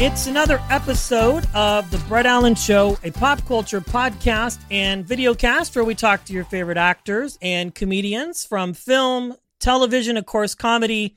It's 0.00 0.28
another 0.28 0.62
episode 0.70 1.44
of 1.56 1.90
The 1.90 1.98
Brett 2.06 2.24
Allan 2.24 2.54
Show, 2.54 2.96
a 3.02 3.10
pop 3.10 3.44
culture 3.46 3.80
podcast 3.80 4.60
and 4.70 5.04
video 5.04 5.34
cast 5.34 5.74
where 5.74 5.84
we 5.84 5.96
talk 5.96 6.24
to 6.26 6.32
your 6.32 6.44
favorite 6.44 6.76
actors 6.78 7.36
and 7.42 7.74
comedians 7.74 8.44
from 8.44 8.74
film, 8.74 9.34
television, 9.58 10.16
of 10.16 10.24
course, 10.24 10.54
comedy, 10.54 11.16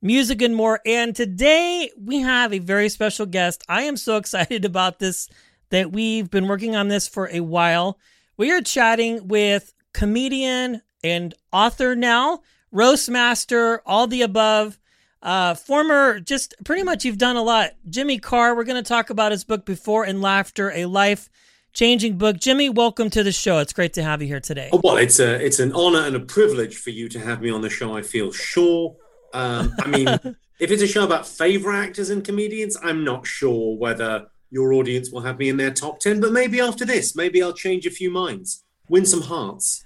music, 0.00 0.42
and 0.42 0.54
more. 0.54 0.78
And 0.86 1.16
today 1.16 1.90
we 2.00 2.20
have 2.20 2.52
a 2.52 2.60
very 2.60 2.88
special 2.88 3.26
guest. 3.26 3.64
I 3.68 3.82
am 3.82 3.96
so 3.96 4.16
excited 4.16 4.64
about 4.64 5.00
this 5.00 5.28
that 5.70 5.90
we've 5.90 6.30
been 6.30 6.46
working 6.46 6.76
on 6.76 6.86
this 6.86 7.08
for 7.08 7.28
a 7.32 7.40
while. 7.40 7.98
We 8.36 8.52
are 8.52 8.60
chatting 8.60 9.26
with 9.26 9.74
comedian 9.92 10.82
and 11.02 11.34
author 11.52 11.96
now, 11.96 12.42
roast 12.70 13.10
master, 13.10 13.82
all 13.84 14.06
the 14.06 14.22
above. 14.22 14.78
Uh, 15.22 15.54
former, 15.54 16.18
just 16.18 16.54
pretty 16.64 16.82
much 16.82 17.04
you've 17.04 17.18
done 17.18 17.36
a 17.36 17.42
lot. 17.42 17.72
Jimmy 17.88 18.18
Carr, 18.18 18.56
we're 18.56 18.64
going 18.64 18.82
to 18.82 18.88
talk 18.88 19.10
about 19.10 19.32
his 19.32 19.44
book 19.44 19.66
Before 19.66 20.04
and 20.04 20.22
Laughter, 20.22 20.70
a 20.70 20.86
life 20.86 21.28
changing 21.72 22.16
book. 22.16 22.38
Jimmy, 22.38 22.70
welcome 22.70 23.10
to 23.10 23.22
the 23.22 23.32
show. 23.32 23.58
It's 23.58 23.72
great 23.72 23.92
to 23.94 24.02
have 24.02 24.22
you 24.22 24.28
here 24.28 24.40
today. 24.40 24.70
Oh, 24.72 24.80
well, 24.82 24.96
it's 24.96 25.20
a 25.20 25.44
it's 25.44 25.58
an 25.58 25.72
honor 25.72 26.00
and 26.00 26.16
a 26.16 26.20
privilege 26.20 26.76
for 26.78 26.90
you 26.90 27.08
to 27.10 27.20
have 27.20 27.42
me 27.42 27.50
on 27.50 27.60
the 27.60 27.68
show. 27.68 27.96
I 27.96 28.02
feel 28.02 28.32
sure. 28.32 28.96
Um, 29.34 29.74
I 29.80 29.88
mean, 29.88 30.08
if 30.58 30.70
it's 30.70 30.82
a 30.82 30.86
show 30.86 31.04
about 31.04 31.26
favorite 31.26 31.76
actors 31.76 32.08
and 32.08 32.24
comedians, 32.24 32.78
I'm 32.82 33.04
not 33.04 33.26
sure 33.26 33.76
whether 33.76 34.26
your 34.50 34.72
audience 34.72 35.10
will 35.10 35.20
have 35.20 35.38
me 35.38 35.50
in 35.50 35.58
their 35.58 35.70
top 35.70 36.00
ten. 36.00 36.20
But 36.20 36.32
maybe 36.32 36.60
after 36.60 36.86
this, 36.86 37.14
maybe 37.14 37.42
I'll 37.42 37.52
change 37.52 37.86
a 37.86 37.90
few 37.90 38.10
minds, 38.10 38.64
win 38.88 39.04
some 39.04 39.22
hearts. 39.22 39.84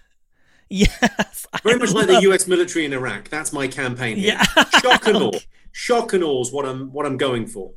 Yes. 1.00 1.47
Very 1.62 1.77
I 1.77 1.78
much 1.78 1.92
like 1.92 2.08
the 2.08 2.20
U.S. 2.22 2.48
military 2.48 2.84
in 2.84 2.92
Iraq. 2.92 3.28
That's 3.28 3.53
my 3.53 3.69
campaign. 3.69 4.17
Here. 4.17 4.39
Yeah. 4.56 4.64
Shock 4.81 5.06
and 5.06 5.16
awe. 5.16 5.39
Shock 5.70 6.12
and 6.14 6.25
awe 6.25 6.41
is 6.41 6.50
what 6.50 6.66
I'm 6.66 6.92
what 6.92 7.06
I'm 7.06 7.16
going 7.16 7.47
for. 7.47 7.72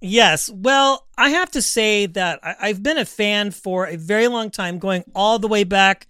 Yes. 0.00 0.48
Well, 0.48 1.06
I 1.16 1.30
have 1.30 1.50
to 1.52 1.62
say 1.62 2.06
that 2.06 2.38
I- 2.44 2.54
I've 2.60 2.82
been 2.82 2.98
a 2.98 3.04
fan 3.04 3.50
for 3.50 3.86
a 3.86 3.96
very 3.96 4.28
long 4.28 4.50
time, 4.50 4.78
going 4.78 5.02
all 5.16 5.40
the 5.40 5.48
way 5.48 5.64
back 5.64 6.06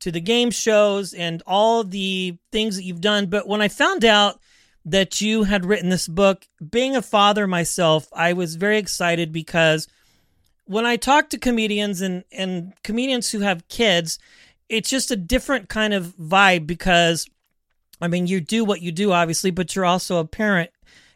to 0.00 0.12
the 0.12 0.20
game 0.20 0.52
shows 0.52 1.14
and 1.14 1.42
all 1.46 1.82
the 1.82 2.36
things 2.52 2.76
that 2.76 2.84
you've 2.84 3.00
done. 3.00 3.26
But 3.26 3.48
when 3.48 3.60
I 3.60 3.68
found 3.68 4.04
out 4.04 4.40
that 4.84 5.20
you 5.20 5.42
had 5.44 5.64
written 5.64 5.88
this 5.90 6.06
book, 6.06 6.46
being 6.70 6.94
a 6.94 7.02
father 7.02 7.46
myself, 7.48 8.08
I 8.12 8.34
was 8.34 8.54
very 8.54 8.78
excited 8.78 9.32
because 9.32 9.88
when 10.64 10.86
I 10.86 10.96
talk 10.96 11.30
to 11.30 11.38
comedians 11.38 12.00
and, 12.02 12.22
and 12.30 12.72
comedians 12.84 13.30
who 13.30 13.40
have 13.40 13.66
kids, 13.68 14.18
it's 14.72 14.88
just 14.88 15.10
a 15.10 15.16
different 15.16 15.68
kind 15.68 15.92
of 15.92 16.16
vibe 16.16 16.66
because, 16.66 17.28
I 18.00 18.08
mean, 18.08 18.26
you 18.26 18.40
do 18.40 18.64
what 18.64 18.80
you 18.80 18.90
do, 18.90 19.12
obviously, 19.12 19.50
but 19.50 19.76
you're 19.76 19.84
also 19.84 20.16
a 20.16 20.24
parent. 20.24 20.70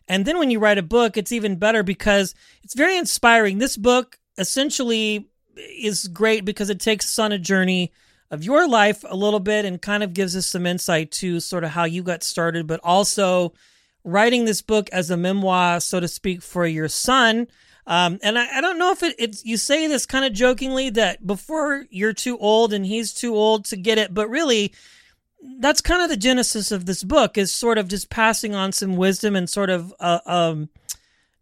And 0.07 0.27
then 0.27 0.39
when 0.39 0.51
you 0.51 0.59
write 0.59 0.77
a 0.77 0.83
book, 0.83 1.17
it's 1.17 1.33
even 1.33 1.57
better 1.57 1.83
because 1.83 2.35
it's 2.63 2.75
very 2.75 2.99
inspiring. 2.99 3.57
This 3.57 3.79
book 3.79 4.19
essentially 4.37 5.31
is 5.57 6.07
great 6.07 6.45
because 6.45 6.69
it 6.69 6.79
takes 6.79 7.07
us 7.07 7.19
on 7.19 7.33
a 7.33 7.39
journey 7.39 7.93
of 8.31 8.45
your 8.45 8.69
life 8.69 9.05
a 9.09 9.17
little 9.17 9.41
bit 9.41 9.65
and 9.65 9.81
kind 9.81 10.03
of 10.03 10.13
gives 10.13 10.37
us 10.37 10.47
some 10.47 10.67
insight 10.67 11.11
to 11.13 11.41
sort 11.41 11.65
of 11.65 11.71
how 11.71 11.85
you 11.85 12.03
got 12.03 12.23
started, 12.23 12.67
but 12.67 12.81
also 12.85 13.55
writing 14.05 14.45
this 14.45 14.61
book 14.61 14.91
as 14.93 15.11
a 15.11 15.17
memoir, 15.17 15.81
so 15.81 15.99
to 15.99 16.09
speak, 16.09 16.43
for 16.43 16.67
your 16.67 16.89
son. 16.89 17.47
Um, 17.87 18.19
and 18.23 18.39
I, 18.39 18.59
I 18.59 18.61
don't 18.61 18.79
know 18.79 18.91
if 18.91 19.03
it, 19.03 19.15
it's 19.19 19.45
you 19.45 19.57
say 19.57 19.87
this 19.87 20.07
kind 20.07 20.25
of 20.25 20.33
jokingly 20.33 20.91
that 20.91 21.27
before 21.27 21.87
you're 21.91 22.13
too 22.13 22.37
old 22.39 22.73
and 22.73 22.85
he's 22.85 23.13
too 23.13 23.35
old 23.35 23.65
to 23.67 23.77
get 23.77 23.99
it, 23.99 24.13
but 24.13 24.29
really 24.29 24.73
that's 25.61 25.81
kind 25.81 26.03
of 26.03 26.09
the 26.09 26.17
genesis 26.17 26.73
of 26.73 26.87
this 26.87 27.05
book 27.05 27.39
is 27.39 27.53
sort 27.53 27.79
of 27.79 27.89
just 27.89 28.11
passing 28.11 28.55
on 28.55 28.73
some 28.73 28.97
wisdom 28.97 29.37
and 29.37 29.49
sort 29.49 29.71
of 29.71 29.95
uh, 30.01 30.19
um, 30.27 30.69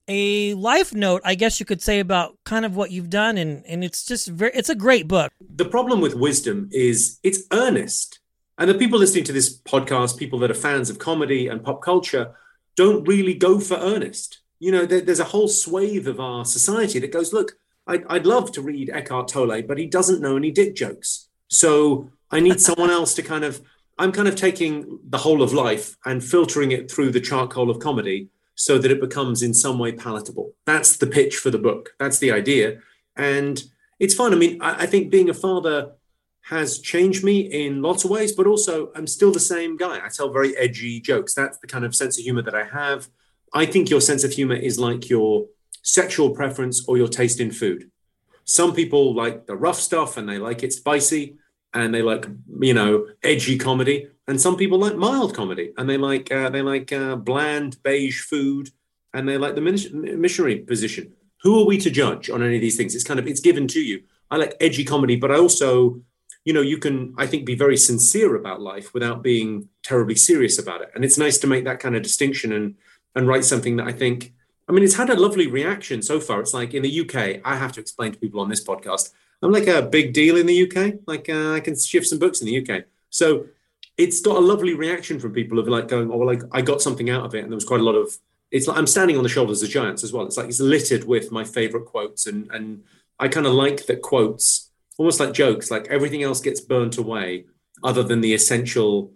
a 0.09 0.55
life 0.55 0.95
note, 0.95 1.23
I 1.25 1.35
guess 1.35 1.59
you 1.59 1.67
could 1.67 1.81
say 1.81 2.01
about 2.01 2.37
kind 2.45 2.65
of 2.65 2.77
what 2.77 2.91
you've 2.91 3.11
done, 3.11 3.39
and 3.39 3.65
and 3.67 3.83
it's 3.83 4.05
just 4.05 4.29
very 4.29 4.53
it's 4.55 4.69
a 4.69 4.75
great 4.75 5.09
book. 5.09 5.33
the 5.57 5.65
problem 5.65 6.01
with 6.01 6.15
wisdom 6.15 6.69
is 6.73 7.19
it's 7.23 7.43
earnest. 7.53 8.21
And 8.57 8.71
the 8.71 8.75
people 8.75 9.01
listening 9.01 9.25
to 9.25 9.33
this 9.33 9.59
podcast, 9.59 10.17
people 10.17 10.39
that 10.41 10.51
are 10.51 10.55
fans 10.55 10.89
of 10.89 10.99
comedy 10.99 11.49
and 11.49 11.65
pop 11.65 11.83
culture, 11.83 12.37
don't 12.77 13.07
really 13.09 13.35
go 13.35 13.59
for 13.59 13.77
earnest. 13.77 14.41
You 14.65 14.73
know, 14.73 14.87
there, 14.87 15.03
there's 15.03 15.21
a 15.21 15.25
whole 15.35 15.49
swathe 15.49 16.09
of 16.09 16.19
our 16.19 16.43
society 16.47 16.99
that 17.01 17.13
goes, 17.13 17.35
look, 17.35 17.59
I'd, 17.87 18.03
I'd 18.07 18.25
love 18.25 18.51
to 18.53 18.63
read 18.63 18.89
Eckhart 18.89 19.29
Tolle, 19.29 19.61
but 19.61 19.77
he 19.77 19.85
doesn't 19.85 20.23
know 20.23 20.39
any 20.39 20.51
dick 20.51 20.75
jokes. 20.75 21.29
So 21.49 22.11
I 22.31 22.41
need 22.41 22.63
someone 22.63 22.89
else 22.89 23.13
to 23.17 23.23
kind 23.23 23.45
of, 23.45 23.61
I'm 23.99 24.11
kind 24.11 24.27
of 24.27 24.37
taking 24.37 25.01
the 25.07 25.19
whole 25.19 25.43
of 25.43 25.53
life 25.53 25.99
and 26.07 26.25
filtering 26.25 26.73
it 26.73 26.91
through 26.91 27.11
the 27.11 27.21
charcoal 27.21 27.69
of 27.69 27.79
comedy 27.79 28.29
so 28.55 28.79
that 28.79 28.91
it 28.91 29.03
becomes 29.03 29.43
in 29.43 29.53
some 29.53 29.79
way 29.79 29.93
palatable. 29.93 30.55
That's 30.65 30.97
the 30.97 31.09
pitch 31.09 31.37
for 31.37 31.51
the 31.51 31.59
book. 31.59 31.95
That's 31.99 32.19
the 32.19 32.33
idea. 32.33 32.79
And 33.17 33.63
it's 34.01 34.15
fun. 34.15 34.33
I 34.33 34.37
mean, 34.37 34.63
I, 34.63 34.85
I 34.85 34.87
think 34.87 35.11
being 35.11 35.29
a 35.29 35.35
father 35.35 35.93
has 36.41 36.79
changed 36.79 37.23
me 37.23 37.41
in 37.41 37.83
lots 37.83 38.05
of 38.05 38.11
ways, 38.11 38.33
but 38.33 38.47
also 38.47 38.93
I'm 38.95 39.07
still 39.07 39.31
the 39.31 39.41
same 39.41 39.77
guy. 39.77 40.01
I 40.03 40.09
tell 40.09 40.33
very 40.33 40.57
edgy 40.57 41.03
jokes. 41.03 41.35
That's 41.35 41.59
the 41.59 41.67
kind 41.67 41.85
of 41.85 41.95
sense 41.95 42.17
of 42.17 42.25
humor 42.25 42.41
that 42.41 42.55
I 42.55 42.65
have. 42.65 43.11
I 43.55 43.67
think 43.67 43.89
your 43.89 44.01
sense 44.01 44.25
of 44.25 44.33
humor 44.33 44.57
is 44.57 44.81
like 44.81 45.09
your 45.09 45.47
sexual 45.83 46.31
preference 46.31 46.85
or 46.89 46.99
your 46.99 47.09
taste 47.09 47.41
in 47.41 47.53
food. 47.53 47.91
Some 48.45 48.75
people 48.75 49.15
like 49.15 49.47
the 49.47 49.57
rough 49.57 49.79
stuff 49.79 50.17
and 50.17 50.29
they 50.29 50.39
like 50.39 50.65
it 50.65 50.73
spicy 50.73 51.37
and 51.73 51.95
they 51.95 52.03
like, 52.03 52.27
you 52.61 52.75
know, 52.75 53.07
edgy 53.23 53.57
comedy. 53.57 54.09
And 54.27 54.41
some 54.41 54.57
people 54.57 54.79
like 54.79 54.97
mild 54.97 55.35
comedy 55.35 55.73
and 55.79 55.89
they 55.89 55.97
like 55.97 56.33
uh, 56.33 56.51
they 56.51 56.63
like 56.63 56.93
uh, 56.93 57.15
bland 57.17 57.83
beige 57.83 58.23
food 58.23 58.71
and 59.13 59.29
they 59.29 59.39
like 59.39 59.55
the 59.55 59.61
missionary 59.61 60.59
position. 60.59 61.13
Who 61.43 61.61
are 61.61 61.67
we 61.67 61.79
to 61.79 61.91
judge 61.91 62.31
on 62.31 62.43
any 62.43 62.57
of 62.57 62.61
these 62.61 62.77
things? 62.77 62.95
It's 62.95 63.05
kind 63.05 63.21
of 63.21 63.27
it's 63.27 63.41
given 63.41 63.69
to 63.69 63.81
you. 63.81 64.03
I 64.31 64.37
like 64.37 64.57
edgy 64.61 64.85
comedy, 64.85 65.17
but 65.17 65.31
I 65.31 65.37
also 65.37 66.01
you 66.45 66.53
know, 66.53 66.61
you 66.61 66.77
can, 66.77 67.15
I 67.17 67.27
think, 67.27 67.47
be 67.47 67.55
very 67.55 67.77
sincere 67.77 68.37
about 68.37 68.61
life 68.61 68.93
without 68.93 69.23
being 69.23 69.69
terribly 69.83 70.15
serious 70.15 70.59
about 70.59 70.83
it. 70.83 70.91
And 70.95 71.03
it's 71.05 71.17
nice 71.17 71.39
to 71.39 71.47
make 71.47 71.65
that 71.65 71.81
kind 71.81 71.97
of 71.97 72.03
distinction 72.03 72.53
and 72.53 72.75
and 73.15 73.29
write 73.29 73.45
something 73.45 73.77
that 73.77 73.87
I 73.87 73.93
think, 73.93 74.33
I 74.69 74.73
mean, 74.73 74.85
it's 74.85 74.97
had 74.97 75.11
a 75.11 75.19
lovely 75.19 75.47
reaction 75.47 76.03
so 76.03 76.21
far. 76.21 76.41
It's 76.41 76.55
like 76.55 76.75
in 76.75 76.83
the 76.83 77.01
UK, 77.01 77.41
I 77.45 77.57
have 77.57 77.73
to 77.73 77.81
explain 77.81 78.13
to 78.13 78.19
people 78.19 78.41
on 78.41 78.49
this 78.49 78.65
podcast, 78.65 79.13
I'm 79.43 79.53
like 79.53 79.67
a 79.67 79.83
big 79.83 80.13
deal 80.15 80.37
in 80.37 80.47
the 80.47 80.63
UK. 80.65 81.01
Like 81.07 81.29
uh, 81.29 81.53
I 81.53 81.61
can 81.61 81.79
shift 81.79 82.07
some 82.07 82.19
books 82.19 82.41
in 82.41 82.47
the 82.47 82.59
UK. 82.61 82.85
So 83.11 83.47
it's 83.97 84.21
got 84.21 84.37
a 84.37 84.41
lovely 84.41 84.75
reaction 84.75 85.21
from 85.21 85.33
people 85.33 85.59
of 85.59 85.69
like 85.69 85.89
going, 85.89 86.11
oh, 86.11 86.17
well, 86.17 86.27
like 86.27 86.43
I 86.53 86.63
got 86.63 86.83
something 86.83 87.11
out 87.11 87.25
of 87.25 87.35
it. 87.35 87.43
And 87.43 87.51
there 87.51 87.57
was 87.57 87.65
quite 87.65 87.81
a 87.81 87.85
lot 87.85 87.95
of, 87.95 88.17
it's 88.51 88.67
like 88.67 88.79
I'm 88.79 88.87
standing 88.87 89.17
on 89.17 89.23
the 89.23 89.29
shoulders 89.29 89.63
of 89.63 89.69
giants 89.69 90.03
as 90.03 90.13
well. 90.13 90.27
It's 90.27 90.37
like 90.37 90.49
it's 90.49 90.61
littered 90.61 91.05
with 91.05 91.31
my 91.31 91.45
favorite 91.45 91.85
quotes. 91.85 92.27
And, 92.27 92.51
and 92.53 92.85
I 93.19 93.29
kind 93.29 93.47
of 93.47 93.53
like 93.53 93.87
that 93.87 94.03
quotes 94.03 94.71
almost 94.97 95.21
like 95.21 95.33
jokes, 95.33 95.71
like 95.71 95.89
everything 95.89 96.23
else 96.23 96.41
gets 96.41 96.61
burnt 96.61 96.99
away 96.99 97.45
other 97.83 98.03
than 98.03 98.21
the 98.21 98.35
essential 98.35 99.13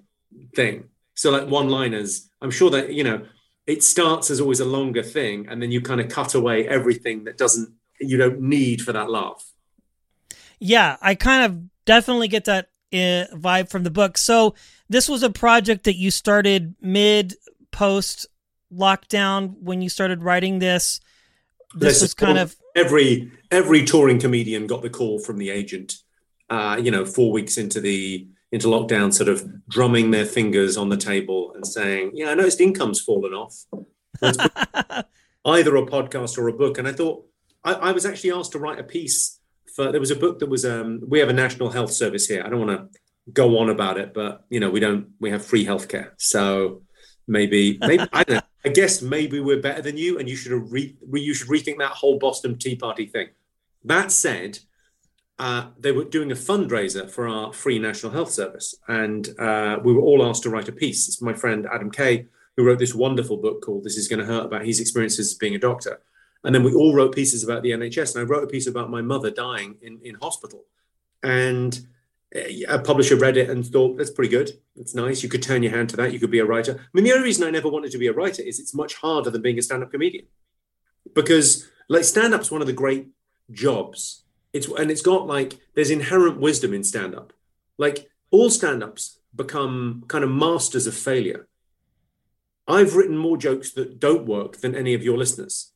thing. 0.54 0.84
So, 1.14 1.30
like 1.30 1.48
one 1.48 1.68
liners, 1.68 2.28
I'm 2.40 2.50
sure 2.50 2.70
that, 2.70 2.92
you 2.92 3.04
know, 3.04 3.22
it 3.68 3.84
starts 3.84 4.30
as 4.30 4.40
always 4.40 4.60
a 4.60 4.64
longer 4.64 5.02
thing 5.02 5.46
and 5.48 5.62
then 5.62 5.70
you 5.70 5.80
kind 5.80 6.00
of 6.00 6.08
cut 6.08 6.34
away 6.34 6.66
everything 6.66 7.24
that 7.24 7.36
doesn't, 7.36 7.68
you 8.00 8.16
don't 8.16 8.40
need 8.40 8.80
for 8.80 8.92
that 8.92 9.10
laugh. 9.10 9.52
Yeah, 10.58 10.96
I 11.02 11.14
kind 11.14 11.44
of 11.44 11.84
definitely 11.84 12.28
get 12.28 12.46
that 12.46 12.70
uh, 12.92 13.28
vibe 13.36 13.68
from 13.68 13.84
the 13.84 13.90
book. 13.90 14.16
So 14.16 14.54
this 14.88 15.06
was 15.06 15.22
a 15.22 15.30
project 15.30 15.84
that 15.84 15.96
you 15.96 16.10
started 16.10 16.74
mid 16.80 17.34
post 17.70 18.26
lockdown 18.72 19.54
when 19.60 19.82
you 19.82 19.90
started 19.90 20.22
writing 20.22 20.58
this. 20.58 21.00
This 21.74 22.00
Listen, 22.00 22.04
was 22.04 22.14
kind 22.14 22.38
of 22.38 22.56
every 22.74 23.30
every 23.50 23.84
touring 23.84 24.18
comedian 24.18 24.66
got 24.66 24.80
the 24.80 24.88
call 24.88 25.18
from 25.18 25.36
the 25.36 25.50
agent 25.50 25.96
uh, 26.48 26.80
you 26.82 26.90
know 26.90 27.04
four 27.04 27.30
weeks 27.30 27.58
into 27.58 27.78
the 27.78 28.26
into 28.50 28.66
lockdown 28.68 29.12
sort 29.12 29.28
of 29.28 29.46
drumming 29.68 30.10
their 30.10 30.24
fingers 30.24 30.76
on 30.76 30.88
the 30.88 30.96
table 30.96 31.52
and 31.54 31.66
saying 31.66 32.10
yeah 32.14 32.30
i 32.30 32.34
noticed 32.34 32.60
income's 32.60 33.00
fallen 33.00 33.32
off 33.32 33.64
either 35.44 35.76
a 35.76 35.86
podcast 35.86 36.38
or 36.38 36.48
a 36.48 36.52
book 36.52 36.78
and 36.78 36.88
i 36.88 36.92
thought 36.92 37.24
I, 37.64 37.74
I 37.74 37.92
was 37.92 38.06
actually 38.06 38.32
asked 38.32 38.52
to 38.52 38.58
write 38.58 38.78
a 38.78 38.84
piece 38.84 39.40
for 39.74 39.92
there 39.92 40.00
was 40.00 40.10
a 40.10 40.16
book 40.16 40.38
that 40.38 40.48
was 40.48 40.64
um, 40.64 41.00
we 41.06 41.18
have 41.18 41.28
a 41.28 41.34
national 41.34 41.70
health 41.70 41.92
service 41.92 42.26
here 42.26 42.42
i 42.44 42.48
don't 42.48 42.66
want 42.66 42.92
to 42.92 42.98
go 43.32 43.58
on 43.58 43.70
about 43.70 43.98
it, 43.98 44.14
but 44.14 44.44
you 44.50 44.60
know, 44.60 44.70
we 44.70 44.80
don't. 44.80 45.08
We 45.20 45.30
have 45.30 45.44
free 45.44 45.64
healthcare, 45.64 46.12
so 46.16 46.82
maybe, 47.26 47.78
maybe 47.80 48.04
I 48.12 48.24
don't 48.24 48.36
know. 48.36 48.42
I 48.64 48.70
guess 48.70 49.00
maybe 49.00 49.40
we're 49.40 49.62
better 49.62 49.82
than 49.82 49.96
you, 49.96 50.18
and 50.18 50.28
you 50.28 50.36
should 50.36 50.52
re, 50.52 50.96
you 51.12 51.32
should 51.32 51.48
rethink 51.48 51.78
that 51.78 51.92
whole 51.92 52.18
Boston 52.18 52.58
Tea 52.58 52.76
Party 52.76 53.06
thing. 53.06 53.28
That 53.84 54.10
said, 54.10 54.58
uh, 55.38 55.66
they 55.78 55.92
were 55.92 56.04
doing 56.04 56.32
a 56.32 56.34
fundraiser 56.34 57.08
for 57.08 57.28
our 57.28 57.52
free 57.52 57.78
National 57.78 58.12
Health 58.12 58.30
Service, 58.30 58.74
and 58.88 59.28
uh, 59.38 59.78
we 59.84 59.92
were 59.92 60.02
all 60.02 60.28
asked 60.28 60.42
to 60.44 60.50
write 60.50 60.68
a 60.68 60.72
piece. 60.72 61.08
It's 61.08 61.22
my 61.22 61.32
friend 61.32 61.66
Adam 61.72 61.90
Kay 61.90 62.26
who 62.56 62.64
wrote 62.64 62.80
this 62.80 62.94
wonderful 62.94 63.36
book 63.36 63.62
called 63.62 63.84
"This 63.84 63.96
Is 63.96 64.08
Going 64.08 64.20
to 64.20 64.26
Hurt" 64.26 64.46
about 64.46 64.64
his 64.64 64.80
experiences 64.80 65.32
as 65.32 65.38
being 65.38 65.54
a 65.54 65.58
doctor, 65.58 66.00
and 66.44 66.54
then 66.54 66.64
we 66.64 66.74
all 66.74 66.94
wrote 66.94 67.14
pieces 67.14 67.44
about 67.44 67.62
the 67.62 67.70
NHS. 67.70 68.14
And 68.14 68.22
I 68.22 68.28
wrote 68.28 68.44
a 68.44 68.48
piece 68.48 68.66
about 68.66 68.90
my 68.90 69.00
mother 69.00 69.30
dying 69.30 69.76
in 69.80 70.00
in 70.02 70.16
hospital, 70.16 70.64
and 71.22 71.78
a 72.34 72.78
publisher 72.78 73.16
read 73.16 73.36
it 73.36 73.48
and 73.48 73.66
thought 73.66 73.96
that's 73.96 74.10
pretty 74.10 74.30
good. 74.30 74.50
It's 74.76 74.94
nice. 74.94 75.22
You 75.22 75.28
could 75.28 75.42
turn 75.42 75.62
your 75.62 75.72
hand 75.72 75.88
to 75.90 75.96
that. 75.96 76.12
You 76.12 76.20
could 76.20 76.30
be 76.30 76.40
a 76.40 76.44
writer. 76.44 76.78
I 76.78 76.88
mean, 76.92 77.04
the 77.04 77.12
only 77.12 77.24
reason 77.24 77.46
I 77.46 77.50
never 77.50 77.68
wanted 77.68 77.90
to 77.92 77.98
be 77.98 78.06
a 78.06 78.12
writer 78.12 78.42
is 78.42 78.60
it's 78.60 78.74
much 78.74 78.94
harder 78.96 79.30
than 79.30 79.40
being 79.40 79.58
a 79.58 79.62
stand-up 79.62 79.90
comedian 79.90 80.26
because 81.14 81.68
like 81.88 82.04
stand-up's 82.04 82.50
one 82.50 82.60
of 82.60 82.66
the 82.66 82.72
great 82.72 83.08
jobs. 83.50 84.24
It's 84.58 84.68
and 84.80 84.90
it's 84.90 85.02
got 85.02 85.26
like 85.26 85.58
there's 85.74 85.90
inherent 85.90 86.38
wisdom 86.40 86.74
in 86.74 86.84
stand-up. 86.84 87.32
Like 87.78 88.10
all 88.30 88.50
stand-ups 88.50 89.20
become 89.34 90.04
kind 90.08 90.24
of 90.24 90.30
masters 90.30 90.86
of 90.86 90.94
failure. 90.94 91.46
I've 92.66 92.96
written 92.96 93.16
more 93.16 93.38
jokes 93.38 93.72
that 93.72 93.98
don't 93.98 94.26
work 94.26 94.58
than 94.58 94.74
any 94.74 94.92
of 94.94 95.02
your 95.02 95.16
listeners. 95.16 95.72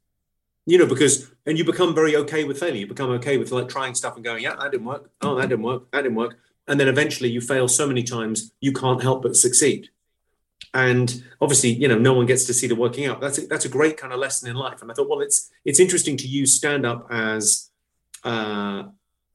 You 0.66 0.78
know, 0.78 0.86
because 0.86 1.30
and 1.46 1.58
you 1.58 1.64
become 1.64 1.94
very 1.94 2.14
okay 2.16 2.44
with 2.44 2.58
failure. 2.60 2.80
You 2.80 2.86
become 2.86 3.10
okay 3.12 3.38
with 3.38 3.50
like 3.50 3.68
trying 3.68 3.94
stuff 3.94 4.16
and 4.16 4.24
going, 4.24 4.42
yeah, 4.42 4.56
that 4.56 4.70
didn't 4.72 4.86
work. 4.86 5.10
Oh, 5.20 5.34
that 5.36 5.48
didn't 5.48 5.64
work. 5.64 5.90
That 5.92 6.02
didn't 6.02 6.16
work. 6.16 6.38
And 6.68 6.78
then 6.78 6.88
eventually 6.88 7.30
you 7.30 7.40
fail 7.40 7.66
so 7.68 7.86
many 7.86 8.02
times 8.02 8.52
you 8.60 8.72
can't 8.72 9.02
help 9.02 9.22
but 9.22 9.36
succeed. 9.36 9.88
And 10.74 11.22
obviously, 11.40 11.70
you 11.70 11.88
know, 11.88 11.98
no 11.98 12.14
one 12.14 12.26
gets 12.26 12.44
to 12.46 12.54
see 12.54 12.68
the 12.68 12.76
working 12.76 13.06
out. 13.06 13.20
That's 13.20 13.38
a, 13.38 13.46
that's 13.46 13.64
a 13.64 13.68
great 13.68 13.96
kind 13.96 14.12
of 14.12 14.20
lesson 14.20 14.48
in 14.48 14.56
life. 14.56 14.80
And 14.80 14.90
I 14.90 14.94
thought, 14.94 15.08
well, 15.08 15.20
it's 15.20 15.50
it's 15.64 15.80
interesting 15.80 16.16
to 16.18 16.28
use 16.28 16.54
stand 16.54 16.86
up 16.86 17.06
as 17.10 17.70
uh, 18.24 18.84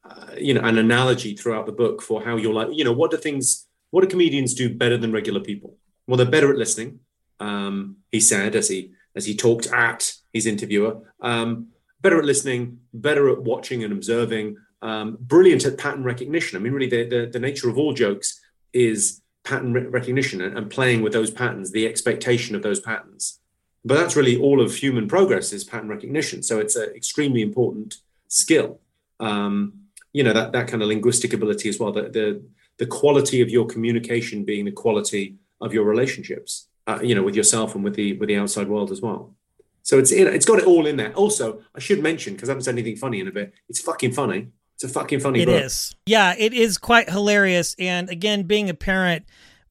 uh, 0.04 0.26
you 0.38 0.54
know 0.54 0.62
an 0.62 0.78
analogy 0.78 1.36
throughout 1.36 1.66
the 1.66 1.72
book 1.72 2.02
for 2.02 2.24
how 2.24 2.38
you're 2.38 2.54
like, 2.54 2.70
you 2.72 2.84
know, 2.84 2.94
what 2.94 3.12
do 3.12 3.18
things, 3.18 3.68
what 3.92 4.02
do 4.02 4.08
comedians 4.08 4.54
do 4.54 4.74
better 4.74 4.98
than 4.98 5.12
regular 5.12 5.40
people? 5.40 5.78
Well, 6.08 6.18
they're 6.18 6.26
better 6.26 6.52
at 6.52 6.58
listening. 6.58 7.00
Um, 7.40 7.98
he 8.12 8.20
said 8.20 8.56
as 8.56 8.70
he 8.70 8.94
as 9.16 9.26
he 9.26 9.36
talked 9.36 9.68
at 9.68 10.14
his 10.32 10.46
interviewer. 10.46 11.02
Um, 11.22 11.68
better 12.02 12.20
at 12.20 12.26
listening, 12.26 12.80
better 12.94 13.30
at 13.30 13.42
watching 13.42 13.84
and 13.84 13.92
observing, 13.92 14.58
um, 14.82 15.18
brilliant 15.20 15.66
at 15.66 15.78
pattern 15.78 16.04
recognition. 16.04 16.56
I 16.58 16.62
mean, 16.62 16.74
really, 16.74 16.90
the, 16.90 17.10
the, 17.10 17.30
the 17.34 17.40
nature 17.40 17.70
of 17.70 17.78
all 17.78 17.94
jokes 17.94 18.40
is 18.74 19.22
pattern 19.44 19.74
re- 19.74 19.88
recognition 19.88 20.42
and, 20.42 20.58
and, 20.58 20.70
playing 20.70 21.02
with 21.02 21.14
those 21.14 21.32
patterns, 21.32 21.72
the 21.72 21.88
expectation 21.88 22.56
of 22.56 22.62
those 22.62 22.80
patterns. 22.80 23.40
But 23.84 23.96
that's 23.96 24.16
really 24.16 24.38
all 24.38 24.62
of 24.62 24.76
human 24.76 25.08
progress 25.08 25.54
is 25.54 25.64
pattern 25.64 25.90
recognition. 25.90 26.44
So 26.44 26.60
it's 26.60 26.76
an 26.76 26.90
extremely 26.96 27.42
important 27.42 27.96
skill. 28.28 28.80
Um, 29.20 29.74
you 30.14 30.24
know 30.24 30.34
that 30.34 30.52
that 30.54 30.68
kind 30.68 30.82
of 30.82 30.88
linguistic 30.88 31.34
ability 31.34 31.70
as 31.70 31.80
well. 31.80 31.92
The, 31.92 32.04
the 32.04 32.44
the 32.78 32.86
quality 32.86 33.42
of 33.42 33.50
your 33.50 33.66
communication 33.66 34.44
being 34.44 34.66
the 34.66 34.72
quality 34.72 35.36
of 35.62 35.74
your 35.74 35.84
relationships. 35.86 36.68
Uh, 36.88 37.00
you 37.04 37.14
know, 37.14 37.22
with 37.22 37.36
yourself 37.36 37.76
and 37.76 37.84
with 37.84 37.96
the 37.96 38.14
with 38.14 38.30
the 38.30 38.38
outside 38.38 38.70
world 38.70 38.92
as 38.92 39.02
well. 39.02 39.36
So 39.84 40.00
it's 40.00 40.12
it's 40.12 40.46
got 40.46 40.60
it 40.60 40.66
all 40.66 40.86
in 40.86 40.98
there. 40.98 41.14
Also, 41.14 41.62
I 41.76 41.80
should 41.80 42.02
mention 42.02 42.34
because 42.34 42.50
I 42.50 42.52
haven't 42.52 42.64
said 42.64 42.76
anything 42.76 42.96
funny 42.96 43.20
in 43.20 43.28
a 43.28 43.32
bit. 43.32 43.54
It's 43.70 43.82
fucking 43.82 44.14
funny. 44.14 44.48
It's 44.76 44.84
a 44.84 44.90
fucking 44.90 45.20
funny. 45.20 45.42
It 45.42 45.48
book. 45.48 45.64
is. 45.64 45.96
Yeah, 46.06 46.34
it 46.38 46.54
is 46.54 46.78
quite 46.78 47.10
hilarious. 47.10 47.76
And 47.80 48.10
again, 48.10 48.44
being 48.44 48.70
a 48.70 48.74
parent, 48.74 49.26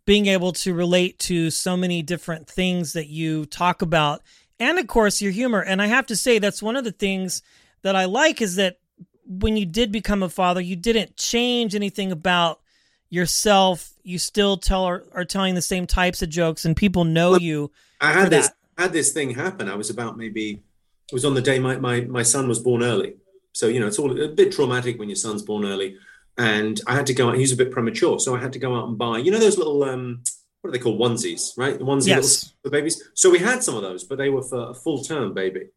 being 0.04 0.26
able 0.26 0.52
to 0.52 0.74
relate 0.74 1.18
to 1.20 1.50
so 1.50 1.76
many 1.76 2.02
different 2.02 2.48
things 2.48 2.92
that 2.94 3.08
you 3.08 3.46
talk 3.46 3.82
about, 3.82 4.22
and 4.58 4.78
of 4.78 4.86
course 4.86 5.22
your 5.22 5.32
humor. 5.32 5.60
And 5.60 5.80
I 5.80 5.86
have 5.86 6.06
to 6.06 6.16
say 6.16 6.38
that's 6.38 6.62
one 6.62 6.76
of 6.76 6.84
the 6.84 6.92
things 6.92 7.42
that 7.82 7.96
I 7.96 8.04
like 8.06 8.40
is 8.40 8.56
that 8.56 8.78
when 9.26 9.56
you 9.56 9.66
did 9.66 9.92
become 9.92 10.22
a 10.22 10.28
father, 10.28 10.60
you 10.60 10.76
didn't 10.76 11.16
change 11.16 11.74
anything 11.74 12.12
about 12.12 12.60
yourself. 13.08 13.92
You 14.02 14.18
still 14.18 14.56
tell 14.56 14.84
are, 14.84 15.04
are 15.12 15.24
telling 15.24 15.54
the 15.54 15.62
same 15.62 15.86
types 15.86 16.22
of 16.22 16.28
jokes, 16.28 16.64
and 16.64 16.76
people 16.76 17.04
know 17.04 17.32
well, 17.32 17.42
you. 17.42 17.72
I 18.00 18.12
had 18.12 18.30
this. 18.30 18.48
That 18.48 18.56
had 18.82 18.92
this 18.92 19.12
thing 19.12 19.30
happen. 19.30 19.68
I 19.68 19.74
was 19.74 19.90
about 19.90 20.16
maybe 20.16 20.62
it 21.10 21.12
was 21.12 21.24
on 21.24 21.34
the 21.34 21.42
day 21.42 21.58
my 21.58 21.76
my 21.76 22.02
my 22.02 22.22
son 22.22 22.48
was 22.48 22.58
born 22.58 22.82
early. 22.82 23.16
So 23.52 23.68
you 23.68 23.80
know 23.80 23.86
it's 23.86 23.98
all 23.98 24.20
a 24.20 24.28
bit 24.28 24.52
traumatic 24.52 24.98
when 24.98 25.08
your 25.08 25.16
son's 25.16 25.42
born 25.42 25.64
early. 25.64 25.96
And 26.38 26.78
I 26.86 26.94
had 26.94 27.06
to 27.06 27.14
go 27.14 27.30
out. 27.30 27.38
He's 27.38 27.52
a 27.52 27.56
bit 27.56 27.70
premature, 27.70 28.20
so 28.20 28.36
I 28.36 28.40
had 28.40 28.52
to 28.52 28.58
go 28.58 28.76
out 28.76 28.88
and 28.88 28.98
buy. 28.98 29.18
You 29.18 29.30
know 29.30 29.38
those 29.38 29.56
little 29.56 29.82
um, 29.84 30.22
what 30.60 30.68
are 30.68 30.72
they 30.72 30.78
called 30.78 31.00
onesies, 31.00 31.56
right? 31.56 31.78
The 31.78 31.84
onesie 31.84 32.08
yes. 32.08 32.52
for 32.62 32.70
babies. 32.70 33.02
So 33.14 33.30
we 33.30 33.38
had 33.38 33.62
some 33.62 33.74
of 33.76 33.82
those, 33.82 34.04
but 34.04 34.18
they 34.18 34.28
were 34.28 34.42
for 34.42 34.70
a 34.70 34.74
full 34.74 35.02
term 35.02 35.32
baby, 35.32 35.68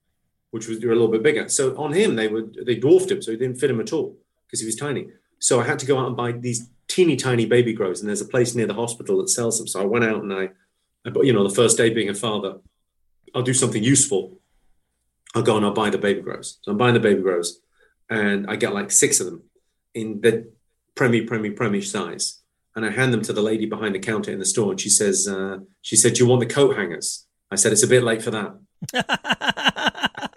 which 0.51 0.68
was 0.68 0.78
a 0.80 0.88
little 0.88 1.07
bit 1.07 1.24
bigger. 1.24 1.48
So 1.50 1.75
on 1.78 1.94
him, 1.94 2.16
they 2.16 2.28
would 2.28 2.57
they 2.66 2.75
dwarfed 2.75 3.12
him, 3.12 3.22
so 3.22 3.31
he 3.31 3.38
didn't 3.38 3.60
fit 3.60 3.69
him 3.69 3.80
at 3.80 3.94
all 3.94 4.18
because 4.46 4.60
he 4.60 4.66
was 4.66 4.75
tiny. 4.75 5.07
So 5.40 5.60
I 5.60 5.66
had 5.66 5.80
to 5.80 5.86
go 5.86 5.98
out 5.98 6.07
and 6.07 6.18
buy 6.18 6.31
these 6.31 6.69
teeny 6.88 7.16
tiny 7.16 7.46
baby 7.46 7.74
grows, 7.74 8.00
and 8.00 8.10
there's 8.10 8.22
a 8.22 8.25
place 8.25 8.56
near 8.56 8.68
the 8.68 8.74
hospital 8.74 9.18
that 9.19 9.30
sells 9.30 9.57
them. 9.57 9.68
So 9.68 9.81
I 9.81 9.86
went 9.86 10.06
out 10.06 10.24
and 10.24 10.34
I, 10.34 10.50
I 11.06 11.12
you 11.22 11.34
know, 11.34 11.48
the 11.48 11.56
first 11.56 11.78
day 11.78 11.90
being 11.92 12.10
a 12.10 12.16
father, 12.16 12.57
I'll 13.34 13.44
do 13.44 13.54
something 13.54 13.84
useful. 13.84 14.40
I'll 15.36 15.44
go 15.44 15.56
and 15.56 15.66
I'll 15.66 15.74
buy 15.74 15.92
the 15.92 16.00
baby 16.00 16.22
grows. 16.22 16.57
So 16.63 16.72
I'm 16.72 16.78
buying 16.78 16.95
the 16.95 17.00
baby 17.00 17.22
grows, 17.22 17.62
and 18.10 18.50
I 18.50 18.56
get 18.56 18.74
like 18.74 18.92
six 18.92 19.19
of 19.19 19.28
them 19.28 19.44
in 19.94 20.22
the 20.22 20.52
premi 20.95 21.22
premi 21.22 21.52
premi 21.52 21.81
size, 21.81 22.40
and 22.75 22.86
I 22.86 22.90
hand 22.90 23.13
them 23.13 23.22
to 23.22 23.34
the 23.34 23.44
lady 23.44 23.68
behind 23.68 23.94
the 23.94 24.00
counter 24.00 24.31
in 24.31 24.40
the 24.40 24.45
store, 24.45 24.72
and 24.72 24.81
she 24.81 24.90
says, 24.90 25.28
uh, 25.28 25.60
she 25.81 25.95
said, 25.95 26.16
"Do 26.16 26.24
you 26.24 26.30
want 26.30 26.42
the 26.42 26.54
coat 26.54 26.75
hangers?" 26.75 27.28
I 27.52 27.56
said, 27.56 27.72
"It's 27.72 27.84
a 27.84 27.88
bit 27.88 28.04
late 28.04 28.24
for 28.24 28.31
that." 28.31 28.56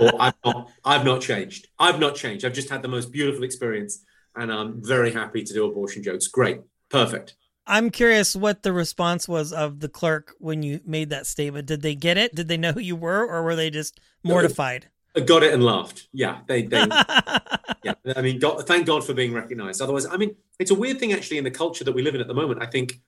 or 0.02 0.22
I've 0.22 0.34
not, 0.44 0.70
I've 0.84 1.04
not 1.04 1.20
changed. 1.20 1.68
I've 1.78 2.00
not 2.00 2.14
changed. 2.14 2.44
I've 2.44 2.52
just 2.52 2.70
had 2.70 2.82
the 2.82 2.88
most 2.88 3.12
beautiful 3.12 3.44
experience, 3.44 4.04
and 4.36 4.52
I'm 4.52 4.82
very 4.82 5.12
happy 5.12 5.42
to 5.42 5.52
do 5.52 5.64
abortion 5.66 6.02
jokes. 6.02 6.28
Great, 6.28 6.60
perfect. 6.90 7.34
I'm 7.66 7.90
curious 7.90 8.34
what 8.34 8.62
the 8.62 8.72
response 8.72 9.28
was 9.28 9.52
of 9.52 9.80
the 9.80 9.88
clerk 9.88 10.34
when 10.38 10.62
you 10.62 10.80
made 10.84 11.10
that 11.10 11.26
statement. 11.26 11.66
Did 11.66 11.82
they 11.82 11.94
get 11.94 12.16
it? 12.16 12.34
Did 12.34 12.48
they 12.48 12.56
know 12.56 12.72
who 12.72 12.80
you 12.80 12.96
were, 12.96 13.24
or 13.24 13.42
were 13.42 13.56
they 13.56 13.70
just 13.70 14.00
mortified? 14.24 14.88
Uh, 15.14 15.20
got 15.20 15.42
it 15.42 15.54
and 15.54 15.64
laughed. 15.64 16.08
Yeah, 16.12 16.40
they. 16.46 16.62
they 16.62 16.78
yeah, 17.84 17.94
I 18.16 18.22
mean, 18.22 18.38
God, 18.38 18.66
thank 18.66 18.86
God 18.86 19.04
for 19.04 19.14
being 19.14 19.32
recognised. 19.32 19.80
Otherwise, 19.80 20.06
I 20.06 20.16
mean, 20.16 20.34
it's 20.58 20.70
a 20.70 20.74
weird 20.74 20.98
thing 20.98 21.12
actually 21.12 21.38
in 21.38 21.44
the 21.44 21.50
culture 21.50 21.84
that 21.84 21.92
we 21.92 22.02
live 22.02 22.14
in 22.14 22.20
at 22.20 22.28
the 22.28 22.34
moment. 22.34 22.62
I 22.62 22.66
think 22.66 23.00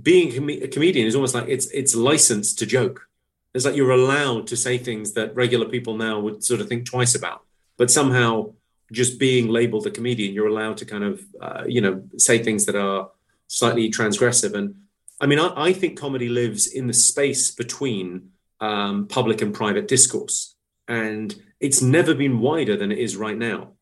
being 0.00 0.32
a, 0.32 0.34
com- 0.34 0.48
a 0.50 0.68
comedian 0.68 1.06
is 1.06 1.14
almost 1.14 1.34
like 1.34 1.48
it's 1.48 1.66
it's 1.70 1.94
licensed 1.94 2.58
to 2.58 2.66
joke. 2.66 3.08
It's 3.54 3.64
like 3.64 3.76
you're 3.76 3.90
allowed 3.90 4.46
to 4.48 4.56
say 4.56 4.78
things 4.78 5.12
that 5.12 5.34
regular 5.34 5.66
people 5.66 5.96
now 5.96 6.18
would 6.20 6.42
sort 6.42 6.60
of 6.60 6.68
think 6.68 6.86
twice 6.86 7.14
about, 7.14 7.44
but 7.76 7.90
somehow 7.90 8.52
just 8.90 9.18
being 9.18 9.48
labelled 9.48 9.86
a 9.86 9.90
comedian, 9.90 10.34
you're 10.34 10.48
allowed 10.48 10.76
to 10.78 10.84
kind 10.84 11.04
of 11.04 11.22
uh, 11.40 11.64
you 11.66 11.80
know 11.80 12.02
say 12.16 12.42
things 12.42 12.66
that 12.66 12.76
are 12.76 13.10
slightly 13.48 13.90
transgressive. 13.90 14.54
And 14.54 14.74
I 15.20 15.26
mean, 15.26 15.38
I, 15.38 15.52
I 15.68 15.72
think 15.72 15.98
comedy 15.98 16.28
lives 16.28 16.66
in 16.66 16.86
the 16.86 16.94
space 16.94 17.50
between 17.50 18.30
um, 18.60 19.06
public 19.08 19.42
and 19.42 19.52
private 19.52 19.88
discourse. 19.88 20.54
And 20.88 21.34
it's 21.60 21.82
never 21.82 22.14
been 22.14 22.40
wider 22.40 22.76
than 22.76 22.92
it 22.92 22.98
is 22.98 23.16
right 23.16 23.36
now. 23.36 23.72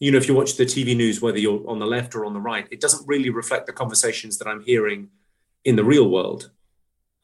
You 0.00 0.10
know, 0.10 0.18
if 0.18 0.26
you 0.26 0.34
watch 0.34 0.56
the 0.56 0.64
TV 0.64 0.96
news, 0.96 1.20
whether 1.20 1.38
you're 1.38 1.68
on 1.68 1.78
the 1.78 1.86
left 1.86 2.14
or 2.14 2.24
on 2.24 2.34
the 2.34 2.40
right, 2.40 2.66
it 2.70 2.80
doesn't 2.80 3.06
really 3.06 3.30
reflect 3.30 3.66
the 3.66 3.72
conversations 3.72 4.38
that 4.38 4.48
I'm 4.48 4.62
hearing 4.62 5.08
in 5.64 5.76
the 5.76 5.84
real 5.84 6.08
world. 6.08 6.50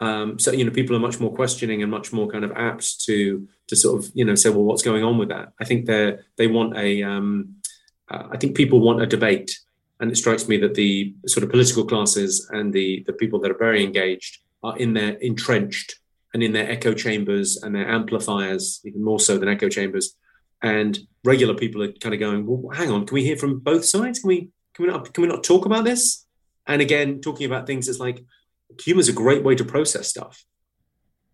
Um, 0.01 0.39
so 0.39 0.51
you 0.53 0.65
know, 0.65 0.71
people 0.71 0.97
are 0.97 1.01
much 1.01 1.21
more 1.21 1.35
questioning 1.35 1.83
and 1.83 1.91
much 1.91 2.13
more 2.13 2.27
kind 2.27 2.45
of 2.45 2.53
apt 2.53 3.03
to 3.05 3.47
to 3.69 3.77
sort 3.77 4.03
of 4.03 4.11
you 4.15 4.25
know 4.25 4.35
say, 4.35 4.51
well, 4.51 4.65
what's 4.65 4.83
going 4.83 5.05
on 5.05 5.19
with 5.19 5.29
that? 5.29 5.53
I 5.61 5.65
think 5.65 5.87
they 5.87 6.19
they 6.37 6.47
want 6.47 6.77
a. 6.77 7.03
Um, 7.03 7.57
uh, 8.11 8.29
I 8.33 8.37
think 8.39 8.57
people 8.57 8.81
want 8.81 9.03
a 9.03 9.07
debate, 9.07 9.57
and 10.01 10.11
it 10.11 10.17
strikes 10.17 10.49
me 10.49 10.57
that 10.59 10.75
the 10.75 11.15
sort 11.27 11.45
of 11.45 11.51
political 11.51 11.85
classes 11.85 12.49
and 12.51 12.73
the, 12.73 13.05
the 13.07 13.13
people 13.13 13.39
that 13.41 13.51
are 13.51 13.59
very 13.59 13.85
engaged 13.85 14.39
are 14.65 14.77
in 14.79 14.95
their 14.95 15.13
entrenched 15.19 16.01
and 16.35 16.43
in 16.43 16.53
their 16.53 16.69
echo 16.69 16.93
chambers 16.95 17.63
and 17.63 17.75
their 17.75 17.89
amplifiers, 17.89 18.81
even 18.85 19.05
more 19.05 19.21
so 19.21 19.39
than 19.39 19.49
echo 19.49 19.69
chambers. 19.69 20.17
And 20.63 20.99
regular 21.25 21.55
people 21.55 21.83
are 21.83 21.93
kind 21.93 22.15
of 22.15 22.21
going, 22.21 22.47
well, 22.47 22.75
hang 22.75 22.91
on, 22.91 23.07
can 23.07 23.15
we 23.15 23.25
hear 23.25 23.37
from 23.37 23.61
both 23.61 23.85
sides? 23.85 24.21
Can 24.21 24.29
we 24.29 24.49
can 24.75 24.87
we 24.87 24.91
not 24.91 25.13
can 25.13 25.23
we 25.23 25.29
not 25.29 25.45
talk 25.45 25.67
about 25.67 25.85
this? 25.85 26.27
And 26.67 26.83
again, 26.83 27.21
talking 27.21 27.47
about 27.47 27.67
things 27.67 27.89
is 27.89 27.99
like 27.99 28.25
humor 28.83 29.01
is 29.01 29.09
a 29.09 29.13
great 29.13 29.43
way 29.43 29.55
to 29.55 29.65
process 29.65 30.09
stuff. 30.09 30.45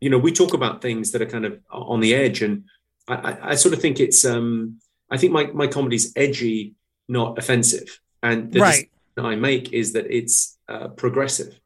You 0.01 0.11
know, 0.11 0.19
we 0.19 0.33
talk 0.33 0.55
about 0.55 0.83
things 0.83 1.13
that 1.13 1.23
are 1.23 1.27
kind 1.27 1.45
of 1.45 1.61
on 1.71 2.01
the 2.01 2.15
edge, 2.15 2.43
and 2.43 2.65
I, 3.09 3.15
I, 3.15 3.51
I 3.51 3.55
sort 3.55 3.75
of 3.75 3.81
think 3.81 4.01
it's 4.01 4.25
um 4.25 4.79
I 5.11 5.17
think 5.17 5.33
my 5.33 5.47
my 5.47 5.67
comedy's 5.67 6.13
edgy, 6.17 6.75
not 7.09 7.39
offensive. 7.39 8.01
And 8.23 8.53
the 8.53 8.61
right. 8.61 8.91
I 9.19 9.37
make 9.37 9.73
is 9.73 9.93
that 9.93 10.07
it's 10.11 10.59
uh, 10.69 10.89
progressive. 10.89 11.59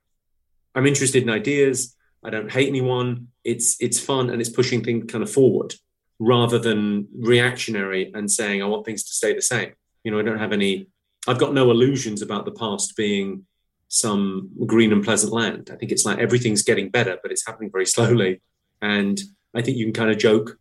I'm 0.74 0.86
interested 0.86 1.22
in 1.22 1.30
ideas. 1.30 1.96
I 2.22 2.30
don't 2.30 2.50
hate 2.50 2.68
anyone. 2.68 3.28
It's 3.44 3.76
it's 3.80 3.98
fun 3.98 4.30
and 4.30 4.40
it's 4.40 4.50
pushing 4.50 4.84
things 4.84 5.10
kind 5.10 5.24
of 5.24 5.30
forward 5.30 5.74
rather 6.18 6.58
than 6.58 7.08
reactionary 7.18 8.12
and 8.14 8.30
saying 8.30 8.62
I 8.62 8.66
want 8.66 8.84
things 8.84 9.04
to 9.04 9.12
stay 9.12 9.34
the 9.34 9.42
same. 9.42 9.72
You 10.04 10.12
know, 10.12 10.18
I 10.18 10.22
don't 10.22 10.38
have 10.38 10.52
any. 10.52 10.88
I've 11.26 11.38
got 11.38 11.54
no 11.54 11.70
illusions 11.70 12.22
about 12.22 12.44
the 12.44 12.52
past 12.52 12.96
being 12.96 13.46
some 13.90 14.48
green 14.66 14.92
and 14.92 15.04
pleasant 15.04 15.32
land. 15.32 15.68
I 15.72 15.76
think 15.76 15.90
it's 15.90 16.04
like 16.04 16.18
everything's 16.18 16.62
getting 16.62 16.88
better, 16.88 17.18
but 17.22 17.32
it's 17.32 17.44
happening 17.44 17.70
very 17.70 17.86
slowly. 17.86 18.40
And 18.80 19.20
I 19.54 19.62
think 19.62 19.76
you 19.76 19.84
can 19.84 19.92
kind 19.92 20.10
of 20.10 20.16
joke. 20.16 20.58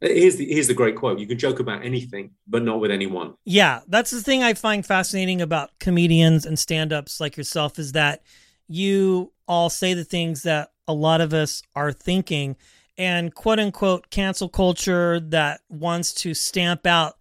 Here's 0.00 0.34
the 0.34 0.52
here's 0.52 0.66
the 0.66 0.74
great 0.74 0.96
quote: 0.96 1.20
"You 1.20 1.28
can 1.28 1.38
joke 1.38 1.60
about 1.60 1.84
anything, 1.84 2.32
but 2.48 2.64
not 2.64 2.80
with 2.80 2.90
anyone." 2.90 3.34
Yeah, 3.44 3.80
that's 3.86 4.10
the 4.10 4.20
thing 4.20 4.42
I 4.42 4.54
find 4.54 4.84
fascinating 4.84 5.40
about 5.40 5.70
comedians 5.78 6.44
and 6.44 6.58
stand-ups 6.58 7.20
like 7.20 7.36
yourself 7.36 7.78
is 7.78 7.92
that 7.92 8.22
you 8.66 9.32
all 9.46 9.70
say 9.70 9.94
the 9.94 10.04
things 10.04 10.42
that 10.42 10.72
a 10.88 10.92
lot 10.92 11.20
of 11.20 11.32
us 11.32 11.62
are 11.76 11.92
thinking, 11.92 12.56
and 12.98 13.32
quote 13.32 13.60
unquote 13.60 14.10
cancel 14.10 14.48
culture 14.48 15.20
that 15.20 15.60
wants 15.68 16.12
to 16.14 16.34
stamp 16.34 16.84
out 16.84 17.16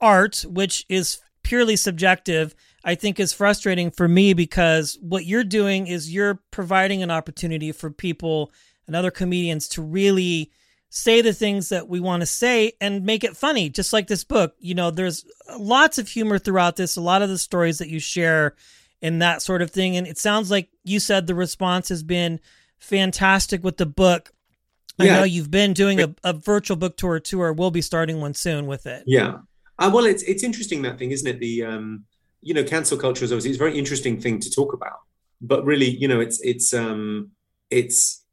art, 0.00 0.44
which 0.48 0.86
is 0.88 1.18
purely 1.42 1.74
subjective, 1.74 2.54
I 2.84 2.94
think 2.94 3.20
is 3.20 3.32
frustrating 3.32 3.90
for 3.90 4.08
me 4.08 4.32
because 4.32 4.98
what 5.00 5.26
you're 5.26 5.44
doing 5.44 5.86
is 5.86 6.12
you're 6.12 6.40
providing 6.50 7.02
an 7.02 7.10
opportunity 7.10 7.72
for 7.72 7.90
people 7.90 8.52
and 8.86 8.96
other 8.96 9.10
comedians 9.10 9.68
to 9.68 9.82
really 9.82 10.50
say 10.88 11.20
the 11.22 11.32
things 11.32 11.68
that 11.68 11.88
we 11.88 12.00
want 12.00 12.20
to 12.22 12.26
say 12.26 12.72
and 12.80 13.04
make 13.04 13.22
it 13.22 13.36
funny 13.36 13.68
just 13.68 13.92
like 13.92 14.08
this 14.08 14.24
book 14.24 14.56
you 14.58 14.74
know 14.74 14.90
there's 14.90 15.24
lots 15.56 15.98
of 15.98 16.08
humor 16.08 16.36
throughout 16.36 16.74
this 16.74 16.96
a 16.96 17.00
lot 17.00 17.22
of 17.22 17.28
the 17.28 17.38
stories 17.38 17.78
that 17.78 17.88
you 17.88 18.00
share 18.00 18.56
and 19.00 19.22
that 19.22 19.40
sort 19.40 19.62
of 19.62 19.70
thing 19.70 19.96
and 19.96 20.08
it 20.08 20.18
sounds 20.18 20.50
like 20.50 20.68
you 20.82 20.98
said 20.98 21.28
the 21.28 21.34
response 21.34 21.88
has 21.90 22.02
been 22.02 22.40
fantastic 22.80 23.62
with 23.62 23.76
the 23.76 23.86
book 23.86 24.32
i 24.98 25.04
Yeah. 25.04 25.18
know 25.18 25.22
you've 25.22 25.50
been 25.50 25.74
doing 25.74 26.00
a, 26.00 26.12
a 26.24 26.32
virtual 26.32 26.76
book 26.76 26.96
tour 26.96 27.20
tour 27.20 27.52
we'll 27.52 27.70
be 27.70 27.82
starting 27.82 28.20
one 28.20 28.34
soon 28.34 28.66
with 28.66 28.86
it 28.86 29.04
Yeah. 29.06 29.38
Uh, 29.78 29.90
well, 29.94 30.04
it's 30.04 30.22
it's 30.24 30.42
interesting 30.44 30.82
that 30.82 30.98
thing, 30.98 31.10
isn't 31.10 31.26
it? 31.26 31.38
The 31.40 31.64
um, 31.64 32.04
you 32.42 32.54
know, 32.54 32.64
cancel 32.64 32.98
culture 32.98 33.24
is 33.24 33.32
obviously 33.32 33.50
it's 33.50 33.58
a 33.58 33.64
very 33.64 33.78
interesting 33.78 34.20
thing 34.20 34.40
to 34.40 34.50
talk 34.50 34.72
about, 34.72 35.00
but 35.40 35.64
really, 35.64 35.88
you 35.88 36.08
know, 36.08 36.20
it's 36.20 36.40
it's 36.40 36.72
um, 36.72 37.30
it's 37.70 38.24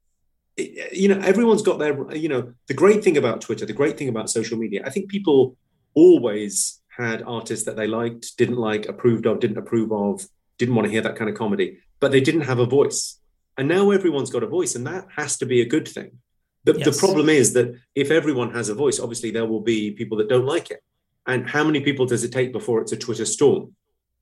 it, 0.55 0.93
you 0.93 1.07
know, 1.07 1.19
everyone's 1.19 1.61
got 1.61 1.79
their 1.79 2.15
you 2.15 2.29
know, 2.29 2.53
the 2.67 2.73
great 2.73 3.03
thing 3.03 3.17
about 3.17 3.41
Twitter, 3.41 3.65
the 3.65 3.73
great 3.73 3.97
thing 3.97 4.09
about 4.09 4.29
social 4.29 4.57
media. 4.57 4.81
I 4.85 4.89
think 4.89 5.09
people 5.09 5.57
always 5.93 6.81
had 6.89 7.21
artists 7.23 7.65
that 7.65 7.75
they 7.75 7.87
liked, 7.87 8.37
didn't 8.37 8.57
like, 8.57 8.87
approved 8.87 9.25
of, 9.25 9.39
didn't 9.39 9.57
approve 9.57 9.91
of, 9.91 10.27
didn't 10.57 10.75
want 10.75 10.85
to 10.85 10.91
hear 10.91 11.01
that 11.01 11.15
kind 11.15 11.29
of 11.29 11.37
comedy, 11.37 11.79
but 11.99 12.11
they 12.11 12.21
didn't 12.21 12.41
have 12.41 12.59
a 12.59 12.65
voice. 12.65 13.19
And 13.57 13.67
now 13.67 13.91
everyone's 13.91 14.29
got 14.29 14.43
a 14.43 14.47
voice, 14.47 14.75
and 14.75 14.85
that 14.87 15.07
has 15.15 15.37
to 15.37 15.45
be 15.45 15.61
a 15.61 15.65
good 15.65 15.87
thing. 15.87 16.19
The, 16.63 16.73
the 16.73 16.91
problem 16.99 17.29
is 17.29 17.53
that 17.53 17.73
if 17.95 18.11
everyone 18.11 18.53
has 18.53 18.67
a 18.67 18.75
voice, 18.75 18.99
obviously 18.99 19.31
there 19.31 19.45
will 19.45 19.61
be 19.61 19.91
people 19.91 20.17
that 20.17 20.27
don't 20.27 20.45
like 20.45 20.69
it. 20.69 20.83
And 21.25 21.49
how 21.49 21.63
many 21.63 21.79
people 21.79 22.05
does 22.05 22.23
it 22.23 22.31
take 22.31 22.51
before 22.51 22.81
it's 22.81 22.91
a 22.91 22.97
Twitter 22.97 23.25
storm? 23.25 23.73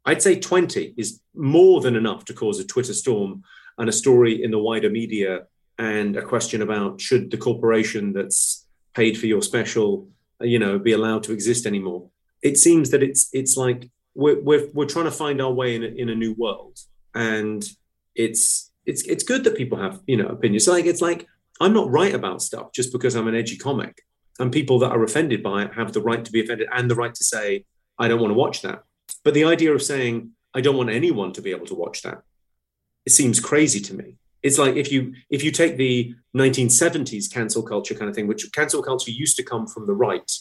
I'd 0.05 0.21
say 0.21 0.39
20 0.39 0.93
is 0.97 1.21
more 1.33 1.81
than 1.81 1.95
enough 1.95 2.25
to 2.25 2.33
cause 2.33 2.59
a 2.59 2.65
Twitter 2.65 2.93
storm 2.93 3.43
and 3.77 3.89
a 3.89 3.93
story 3.93 4.43
in 4.43 4.51
the 4.51 4.59
wider 4.59 4.89
media 4.89 5.47
and 5.77 6.15
a 6.15 6.21
question 6.21 6.61
about 6.61 7.01
should 7.01 7.31
the 7.31 7.37
corporation 7.37 8.13
that's 8.13 8.65
paid 8.93 9.17
for 9.17 9.25
your 9.25 9.41
special, 9.41 10.07
uh, 10.41 10.45
you 10.45 10.59
know, 10.59 10.79
be 10.79 10.93
allowed 10.93 11.23
to 11.23 11.33
exist 11.33 11.65
anymore? 11.65 12.09
It 12.41 12.57
seems 12.57 12.91
that 12.91 13.03
it's 13.03 13.29
it's 13.33 13.57
like 13.57 13.89
we're 14.13 14.41
we're, 14.41 14.69
we're 14.73 14.85
trying 14.85 15.05
to 15.05 15.11
find 15.11 15.41
our 15.41 15.51
way 15.51 15.75
in 15.75 15.83
a, 15.83 15.87
in 15.87 16.09
a 16.09 16.15
new 16.15 16.33
world, 16.33 16.79
and 17.13 17.65
it's 18.13 18.71
it's 18.85 19.03
it's 19.03 19.23
good 19.23 19.43
that 19.43 19.57
people 19.57 19.79
have 19.79 20.01
you 20.05 20.15
know 20.15 20.27
opinions. 20.27 20.67
Like 20.67 20.85
it's 20.85 21.01
like 21.01 21.27
I'm 21.59 21.73
not 21.73 21.89
right 21.89 22.13
about 22.13 22.41
stuff 22.41 22.71
just 22.73 22.93
because 22.93 23.15
I'm 23.15 23.27
an 23.27 23.35
edgy 23.35 23.57
comic 23.57 24.03
and 24.39 24.51
people 24.51 24.79
that 24.79 24.91
are 24.91 25.03
offended 25.03 25.41
by 25.41 25.63
it 25.63 25.73
have 25.73 25.93
the 25.93 26.01
right 26.01 26.23
to 26.25 26.31
be 26.31 26.43
offended 26.43 26.67
and 26.73 26.89
the 26.89 26.95
right 26.95 27.15
to 27.15 27.23
say 27.23 27.65
i 27.99 28.07
don't 28.07 28.19
want 28.19 28.31
to 28.31 28.37
watch 28.37 28.61
that 28.61 28.83
but 29.25 29.33
the 29.33 29.43
idea 29.43 29.73
of 29.73 29.83
saying 29.83 30.31
i 30.53 30.61
don't 30.61 30.77
want 30.77 30.89
anyone 30.89 31.33
to 31.33 31.41
be 31.41 31.51
able 31.51 31.65
to 31.65 31.75
watch 31.75 32.01
that 32.03 32.21
it 33.05 33.11
seems 33.11 33.39
crazy 33.39 33.79
to 33.81 33.93
me. 33.93 34.17
It's 34.41 34.57
like 34.57 34.75
if 34.75 34.91
you 34.91 35.13
if 35.29 35.43
you 35.43 35.51
take 35.51 35.77
the 35.77 36.15
1970s 36.35 37.31
cancel 37.31 37.63
culture 37.63 37.95
kind 37.95 38.09
of 38.09 38.15
thing 38.15 38.27
which 38.27 38.51
cancel 38.51 38.83
culture 38.83 39.11
used 39.11 39.37
to 39.37 39.43
come 39.43 39.65
from 39.67 39.87
the 39.87 39.93
right 39.93 40.31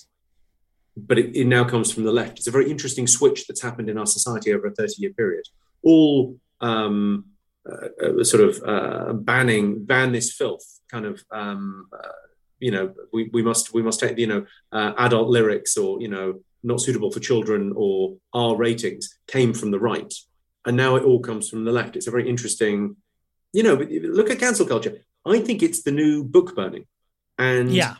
but 0.97 1.19
it, 1.19 1.35
it 1.35 1.47
now 1.47 1.65
comes 1.65 1.91
from 1.93 2.05
the 2.05 2.13
left. 2.13 2.39
It's 2.39 2.47
a 2.47 2.53
very 2.53 2.71
interesting 2.71 3.09
switch 3.09 3.49
that's 3.49 3.63
happened 3.63 3.91
in 3.91 3.99
our 3.99 4.07
society 4.07 4.53
over 4.53 4.69
a 4.69 4.75
30 4.75 4.95
year 4.99 5.13
period. 5.13 5.45
All 5.83 6.39
um, 6.61 7.25
uh, 7.69 7.89
uh, 8.21 8.25
sort 8.25 8.45
of 8.49 8.63
uh, 8.65 9.13
banning 9.15 9.85
ban 9.85 10.13
this 10.13 10.33
filth 10.33 10.81
kind 10.89 11.07
of 11.07 11.25
um, 11.31 11.89
uh, 11.93 12.09
you 12.61 12.71
know 12.71 12.95
we, 13.13 13.31
we 13.33 13.43
must 13.43 13.75
we 13.75 13.83
must 13.83 14.01
take 14.01 14.19
you 14.19 14.27
know 14.27 14.47
uh, 14.71 14.93
adult 14.99 15.29
lyrics 15.29 15.77
or 15.77 16.01
you 16.01 16.09
know 16.09 16.41
not 16.65 16.81
suitable 16.81 17.11
for 17.11 17.21
children 17.21 17.73
or 17.77 18.17
R 18.33 18.57
ratings 18.57 19.19
came 19.27 19.53
from 19.53 19.71
the 19.71 19.79
right 19.79 20.13
and 20.65 20.77
now 20.77 20.97
it 20.97 21.05
all 21.05 21.21
comes 21.21 21.49
from 21.49 21.65
the 21.65 21.73
left 21.73 21.97
it's 21.97 22.07
a 22.07 22.11
very 22.11 22.29
interesting 22.29 22.97
you 23.53 23.63
know 23.63 23.75
look 23.75 24.31
at 24.31 24.39
cancel 24.39 24.67
culture 24.67 24.99
i 25.27 25.39
think 25.39 25.63
it's 25.63 25.83
the 25.83 25.91
new 25.93 26.25
book 26.25 26.57
burning 26.57 26.87
and 27.39 27.71
yeah 27.71 27.97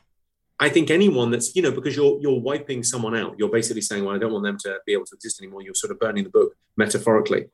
I 0.61 0.69
think 0.69 0.91
anyone 0.91 1.31
that's 1.31 1.55
you 1.57 1.63
know 1.63 1.73
because 1.73 1.97
you're 1.97 2.19
you're 2.21 2.41
wiping 2.41 2.83
someone 2.85 3.17
out, 3.17 3.35
you're 3.39 3.51
basically 3.51 3.81
saying, 3.81 4.05
well, 4.05 4.15
I 4.15 4.19
don't 4.19 4.33
want 4.33 4.45
them 4.45 4.59
to 4.61 4.79
be 4.87 4.93
able 4.93 5.07
to 5.07 5.15
exist 5.17 5.41
anymore. 5.41 5.63
You're 5.63 5.75
sort 5.75 5.91
of 5.91 5.99
burning 5.99 6.25
the 6.25 6.31
book 6.31 6.55
metaphorically, 6.77 7.47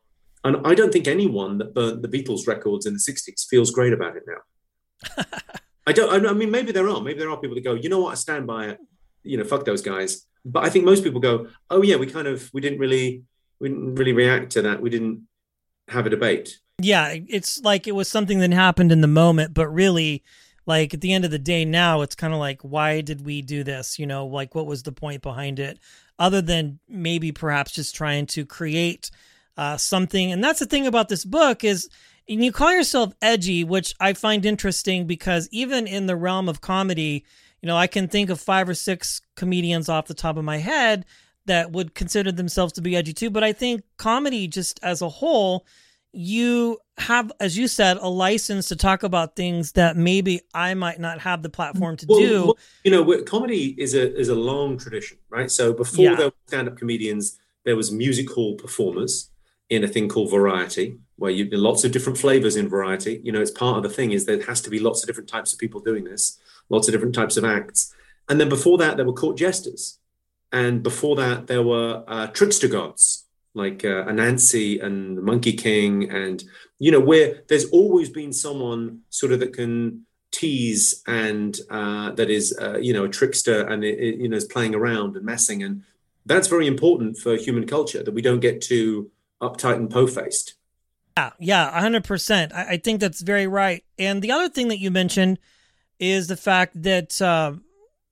and 0.45 0.59
I 0.67 0.75
don't 0.75 0.93
think 0.93 1.09
anyone 1.09 1.59
that 1.59 1.75
burnt 1.75 2.02
the 2.02 2.09
Beatles 2.09 2.47
records 2.47 2.85
in 2.85 2.93
the 2.93 3.00
'60s 3.00 3.47
feels 3.49 3.71
great 3.71 3.95
about 3.95 4.17
it 4.17 4.25
now. 4.26 5.25
I 5.87 5.93
don't. 5.93 6.26
I 6.26 6.33
mean, 6.35 6.50
maybe 6.50 6.73
there 6.73 6.88
are. 6.88 7.00
Maybe 7.00 7.19
there 7.19 7.31
are 7.31 7.38
people 7.38 7.55
that 7.55 7.64
go, 7.64 7.75
you 7.75 7.88
know 7.88 8.00
what, 8.00 8.12
I 8.12 8.14
stand 8.14 8.47
by 8.47 8.67
it. 8.67 8.79
You 9.23 9.39
know, 9.39 9.45
fuck 9.45 9.65
those 9.65 9.83
guys. 9.83 10.27
But 10.45 10.65
I 10.65 10.71
think 10.71 10.85
most 10.85 11.05
people 11.05 11.21
go, 11.21 11.49
oh 11.71 11.83
yeah, 11.83 11.97
we 11.97 12.07
kind 12.07 12.27
of 12.27 12.50
we 12.53 12.61
didn't 12.61 12.79
really 12.79 13.23
we 13.61 13.69
didn't 13.69 13.95
really 13.95 14.12
react 14.12 14.50
to 14.53 14.62
that. 14.62 14.81
We 14.81 14.91
didn't 14.91 15.27
have 15.89 16.07
a 16.07 16.11
debate. 16.11 16.59
Yeah, 16.83 17.15
it's 17.29 17.61
like 17.61 17.87
it 17.87 17.95
was 17.95 18.09
something 18.09 18.39
that 18.41 18.53
happened 18.53 18.91
in 18.91 19.03
the 19.03 19.07
moment, 19.07 19.53
but 19.53 19.69
really, 19.69 20.25
like 20.65 20.95
at 20.95 21.03
the 21.03 21.12
end 21.12 21.25
of 21.25 21.31
the 21.31 21.39
day, 21.39 21.65
now 21.65 22.00
it's 22.00 22.15
kind 22.15 22.33
of 22.33 22.39
like, 22.39 22.62
why 22.62 23.03
did 23.03 23.25
we 23.25 23.43
do 23.43 23.62
this? 23.62 23.99
You 23.99 24.07
know, 24.07 24.27
like 24.27 24.55
what 24.55 24.67
was 24.67 24.83
the 24.83 24.93
point 24.93 25.23
behind 25.23 25.59
it? 25.59 25.79
Other 26.19 26.41
than 26.41 26.79
maybe 26.89 27.33
perhaps 27.33 27.73
just 27.73 27.95
trying 27.95 28.27
to 28.27 28.47
create 28.47 29.11
uh, 29.57 29.77
something. 29.77 30.33
And 30.33 30.43
that's 30.43 30.61
the 30.61 30.67
thing 30.67 30.87
about 30.87 31.09
this 31.09 31.25
book 31.25 31.65
is, 31.65 31.89
and 32.29 32.43
you 32.45 32.53
call 32.53 32.73
yourself 32.73 33.12
edgy, 33.21 33.65
which 33.65 33.95
I 34.00 34.12
find 34.15 34.47
interesting 34.47 35.07
because 35.07 35.49
even 35.50 35.87
in 35.87 36.07
the 36.07 36.17
realm 36.17 36.49
of 36.49 36.61
comedy, 36.61 37.25
you 37.62 37.67
know, 37.67 37.76
I 37.76 37.87
can 37.87 38.09
think 38.09 38.31
of 38.31 38.40
five 38.40 38.69
or 38.69 38.75
six 38.75 39.21
comedians 39.37 39.88
off 39.88 40.07
the 40.07 40.14
top 40.14 40.37
of 40.37 40.45
my 40.45 40.59
head 40.59 41.05
that 41.47 41.73
would 41.73 41.95
consider 41.95 42.33
themselves 42.33 42.73
to 42.75 42.83
be 42.83 42.97
edgy 42.97 43.12
too. 43.12 43.31
But 43.31 43.45
I 43.45 43.52
think 43.52 43.83
comedy, 43.97 44.47
just 44.49 44.81
as 44.83 45.02
a 45.02 45.09
whole, 45.09 45.67
you 46.12 46.79
have, 46.99 47.31
as 47.40 47.57
you 47.57 47.69
said, 47.69 47.97
a 47.99 48.09
license 48.09 48.69
to 48.69 48.76
talk 48.76 49.02
about 49.02 49.37
things 49.37 49.73
that 49.73 49.97
maybe 49.97 50.40
I 50.55 50.75
might 50.75 50.99
not 51.00 51.21
have 51.21 51.43
the 51.43 51.49
platform 51.49 51.97
to 51.99 52.07
Well, 52.09 52.19
do. 52.19 52.45
well, 52.47 52.59
you 52.85 52.90
know, 52.90 53.23
comedy 53.23 53.75
is 53.79 53.95
a 53.95 54.14
is 54.17 54.29
a 54.29 54.35
long 54.35 54.76
tradition, 54.76 55.19
right? 55.29 55.50
So 55.50 55.73
before 55.73 56.05
Yeah. 56.05 56.17
there 56.17 56.26
were 56.26 56.35
stand-up 56.47 56.76
comedians, 56.76 57.38
there 57.64 57.76
was 57.76 57.93
music 57.93 58.31
hall 58.31 58.55
performers 58.57 59.30
in 59.71 59.85
a 59.85 59.89
thing 59.89 60.09
called 60.09 60.31
variety, 60.31 60.99
where 61.17 61.31
you 61.31 61.49
lots 61.57 61.85
of 61.85 61.93
different 61.93 62.19
flavors 62.19 62.57
in 62.57 62.69
variety. 62.69 63.21
You 63.23 63.33
know, 63.33 63.41
it's 63.41 63.53
part 63.53 63.77
of 63.77 63.83
the 63.85 63.89
thing 63.89 64.11
is 64.11 64.27
there 64.27 64.43
has 64.43 64.61
to 64.62 64.71
be 64.71 64.81
lots 64.81 65.03
of 65.03 65.07
different 65.07 65.29
types 65.29 65.53
of 65.53 65.59
people 65.59 65.81
doing 65.81 66.05
this, 66.05 66.39
lots 66.69 66.89
of 66.89 66.93
different 66.93 67.15
types 67.15 67.37
of 67.37 67.45
acts. 67.45 67.95
And 68.29 68.41
then 68.41 68.49
before 68.49 68.79
that, 68.79 68.97
there 68.97 69.07
were 69.07 69.12
court 69.12 69.37
jesters, 69.37 69.99
and 70.53 70.83
before 70.83 71.17
that, 71.17 71.47
there 71.47 71.62
were 71.62 72.05
uh, 72.07 72.27
trickster 72.29 72.69
gods 72.69 73.27
like 73.55 73.85
uh, 73.85 74.05
Anansi 74.07 74.83
and 74.83 75.17
the 75.17 75.23
Monkey 75.23 75.53
King, 75.53 76.11
and 76.11 76.43
you 76.79 76.91
know, 76.91 77.00
where 77.00 77.43
there's 77.49 77.67
always 77.67 78.11
been 78.11 78.33
someone 78.33 79.00
sort 79.11 79.33
of 79.33 79.41
that 79.41 79.53
can 79.53 80.07
tease 80.33 81.03
and 81.09 81.59
uh, 81.71 82.12
that 82.12 82.31
is, 82.31 82.57
uh, 82.61 82.79
you 82.79 82.93
know, 82.93 83.05
a 83.05 83.09
trickster 83.09 83.67
and 83.67 83.85
it, 83.85 83.99
it, 83.99 84.17
you 84.17 84.29
know 84.29 84.37
is 84.37 84.45
playing 84.45 84.75
around 84.75 85.17
and 85.17 85.25
messing, 85.25 85.62
and 85.62 85.83
that's 86.27 86.49
very 86.49 86.67
important 86.67 87.19
for 87.19 87.37
human 87.37 87.67
culture 87.67 88.03
that 88.03 88.15
we 88.15 88.23
don't 88.23 88.41
get 88.41 88.61
too 88.61 89.11
uptight 89.41 89.77
and 89.77 89.91
po-faced. 89.91 90.55
Yeah, 91.17 91.31
yeah, 91.39 91.81
hundred 91.81 92.05
percent. 92.05 92.53
I, 92.55 92.63
I 92.73 92.77
think 92.79 93.01
that's 93.01 93.21
very 93.21 93.47
right. 93.47 93.85
And 93.99 94.23
the 94.23 94.33
other 94.33 94.49
thing 94.49 94.69
that 94.69 94.79
you 94.79 94.91
mentioned 94.91 95.39
is 95.99 96.29
the 96.29 96.37
fact 96.37 96.81
that 96.83 97.21
uh, 97.21 97.53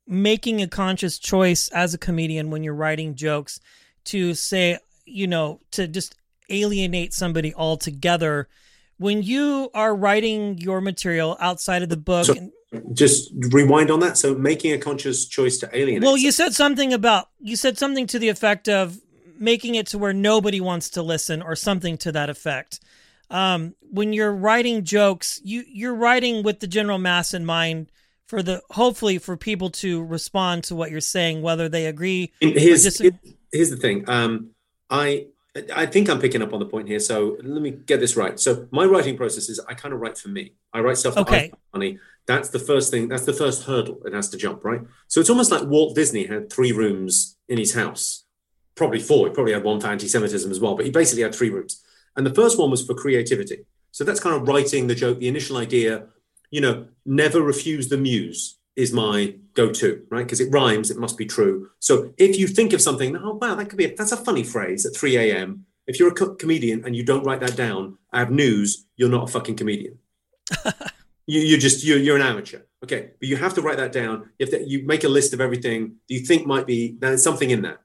making 0.07 0.61
a 0.61 0.69
conscious 0.69 1.19
choice 1.19 1.69
as 1.69 1.95
a 1.95 1.99
comedian 1.99 2.51
when 2.51 2.63
you're 2.65 2.75
writing 2.75 3.15
jokes 3.15 3.61
to 4.05 4.35
say, 4.35 4.79
you 5.07 5.27
know, 5.27 5.61
to 5.71 5.87
just 5.89 6.17
alienate 6.51 7.15
somebody 7.15 7.55
altogether. 7.55 8.49
When 8.99 9.23
you 9.23 9.71
are 9.75 9.95
writing 9.95 10.59
your 10.59 10.81
material 10.81 11.37
outside 11.41 11.83
of 11.83 11.89
the 11.89 11.97
book, 11.97 12.27
So- 12.27 12.35
and- 12.35 12.53
Just 12.93 13.31
rewind 13.53 13.91
on 13.91 14.01
that. 14.01 14.19
So 14.19 14.35
making 14.35 14.73
a 14.73 14.79
conscious 14.79 15.25
choice 15.27 15.57
to 15.59 15.71
alienate. 15.75 16.03
well, 16.03 16.19
you 16.19 16.31
said 16.31 16.53
something 16.53 16.93
about 16.93 17.29
you 17.41 17.57
said 17.57 17.79
something 17.79 18.07
to 18.09 18.19
the 18.19 18.29
effect 18.29 18.69
of 18.69 18.99
making 19.39 19.75
it 19.77 19.87
to 19.89 19.99
where 19.99 20.13
nobody 20.13 20.61
wants 20.61 20.91
to 20.91 21.03
listen, 21.03 21.43
or 21.43 21.57
something 21.57 21.97
to 21.99 22.13
that 22.13 22.31
effect. 22.31 22.81
Um, 23.31 23.75
when 23.91 24.13
you're 24.13 24.35
writing 24.35 24.85
jokes, 24.85 25.41
you 25.45 25.65
you're 25.69 25.95
writing 25.95 26.43
with 26.43 26.61
the 26.61 26.67
general 26.67 26.99
mass 26.99 27.35
in 27.35 27.45
mind 27.45 27.91
for 28.27 28.43
the 28.43 28.63
hopefully 28.71 29.19
for 29.19 29.37
people 29.37 29.71
to 29.71 30.05
respond 30.05 30.65
to 30.65 30.75
what 30.75 30.91
you're 30.91 31.01
saying, 31.01 31.43
whether 31.43 31.69
they 31.69 31.87
agree. 31.87 32.33
Here's 32.41 32.99
here- 32.99 33.19
here's 33.53 33.71
the 33.71 33.77
thing. 33.77 34.09
Um, 34.09 34.51
I 34.91 35.27
I 35.75 35.87
think 35.87 36.09
I'm 36.09 36.21
picking 36.21 36.43
up 36.43 36.53
on 36.53 36.61
the 36.61 36.67
point 36.67 36.89
here. 36.89 37.01
So 37.01 37.37
let 37.43 37.63
me 37.63 37.71
get 37.71 38.01
this 38.01 38.17
right. 38.17 38.39
So 38.39 38.69
my 38.71 38.85
writing 38.85 39.17
process 39.17 39.49
is 39.49 39.59
I 39.69 39.75
kind 39.75 39.93
of 39.93 40.01
write 40.01 40.17
for 40.17 40.29
me. 40.29 40.53
I 40.73 40.81
write 40.81 40.99
stuff 40.99 41.15
that 41.15 41.23
Okay. 41.23 41.53
Funny. 41.73 41.99
That's 42.27 42.51
the 42.51 42.59
first 42.59 42.91
thing. 42.91 43.09
That's 43.09 43.25
the 43.25 43.33
first 43.33 43.65
hurdle 43.65 44.01
it 44.05 44.13
has 44.13 44.29
to 44.31 44.37
jump, 44.37 44.65
right? 44.65 44.83
So 45.09 45.21
it's 45.21 45.31
almost 45.31 45.51
like 45.51 45.65
Walt 45.67 45.95
Disney 45.95 46.27
had 46.27 46.53
three 46.53 46.73
rooms 46.73 47.37
in 47.49 47.59
his 47.59 47.75
house, 47.75 48.25
probably 48.79 49.01
four. 49.01 49.29
He 49.29 49.35
probably 49.35 49.53
had 49.53 49.65
one 49.65 49.81
for 49.81 49.89
anti-Semitism 49.89 50.51
as 50.51 50.61
well, 50.61 50.75
but 50.75 50.87
he 50.87 50.91
basically 50.91 51.23
had 51.23 51.35
three 51.35 51.51
rooms. 51.51 51.83
And 52.17 52.25
the 52.25 52.35
first 52.35 52.59
one 52.59 52.71
was 52.71 52.87
for 52.87 52.95
creativity. 52.95 53.67
So 53.91 54.05
that's 54.05 54.21
kind 54.21 54.35
of 54.35 54.49
writing 54.49 54.87
the 54.87 54.95
joke, 54.95 55.19
the 55.19 55.29
initial 55.29 55.57
idea. 55.57 56.07
You 56.51 56.61
know, 56.61 56.87
never 57.05 57.43
refuse 57.43 57.89
the 57.89 57.99
muse 57.99 58.59
is 58.77 58.93
my 58.93 59.35
go-to, 59.55 60.05
right? 60.09 60.25
Because 60.25 60.41
it 60.41 60.53
rhymes, 60.53 60.91
it 60.91 60.99
must 60.99 61.19
be 61.19 61.27
true. 61.27 61.69
So 61.81 62.15
if 62.17 62.39
you 62.39 62.47
think 62.47 62.73
of 62.73 62.81
something, 62.81 63.17
oh 63.17 63.35
wow, 63.35 63.57
that 63.57 63.69
could 63.69 63.77
be 63.77 63.87
a, 63.87 63.95
that's 63.95 64.13
a 64.13 64.17
funny 64.17 64.45
phrase 64.45 64.87
at 64.87 64.97
3 64.97 65.17
a.m. 65.17 65.67
If 65.87 65.99
you're 65.99 66.11
a 66.11 66.15
co- 66.15 66.35
comedian 66.37 66.85
and 66.85 66.95
you 66.95 67.03
don't 67.03 67.25
write 67.25 67.41
that 67.41 67.57
down, 67.57 67.99
I 68.13 68.21
have 68.21 68.31
news: 68.31 68.87
you're 68.97 69.09
not 69.09 69.29
a 69.29 69.33
fucking 69.33 69.57
comedian. 69.57 69.99
you, 71.27 71.41
you're 71.41 71.59
just 71.59 71.85
you're, 71.85 71.99
you're 71.99 72.17
an 72.17 72.23
amateur. 72.23 72.61
Okay, 72.85 73.11
but 73.19 73.29
you 73.29 73.37
have 73.37 73.55
to 73.55 73.63
write 73.63 73.79
that 73.79 73.93
down. 73.93 74.31
You 74.39 74.47
you 74.65 74.87
make 74.87 75.03
a 75.03 75.09
list 75.09 75.33
of 75.33 75.41
everything 75.41 75.97
that 76.09 76.15
you 76.15 76.21
think 76.21 76.47
might 76.47 76.67
be 76.67 76.97
there's 77.01 77.25
something 77.25 77.51
in 77.51 77.63
that, 77.63 77.81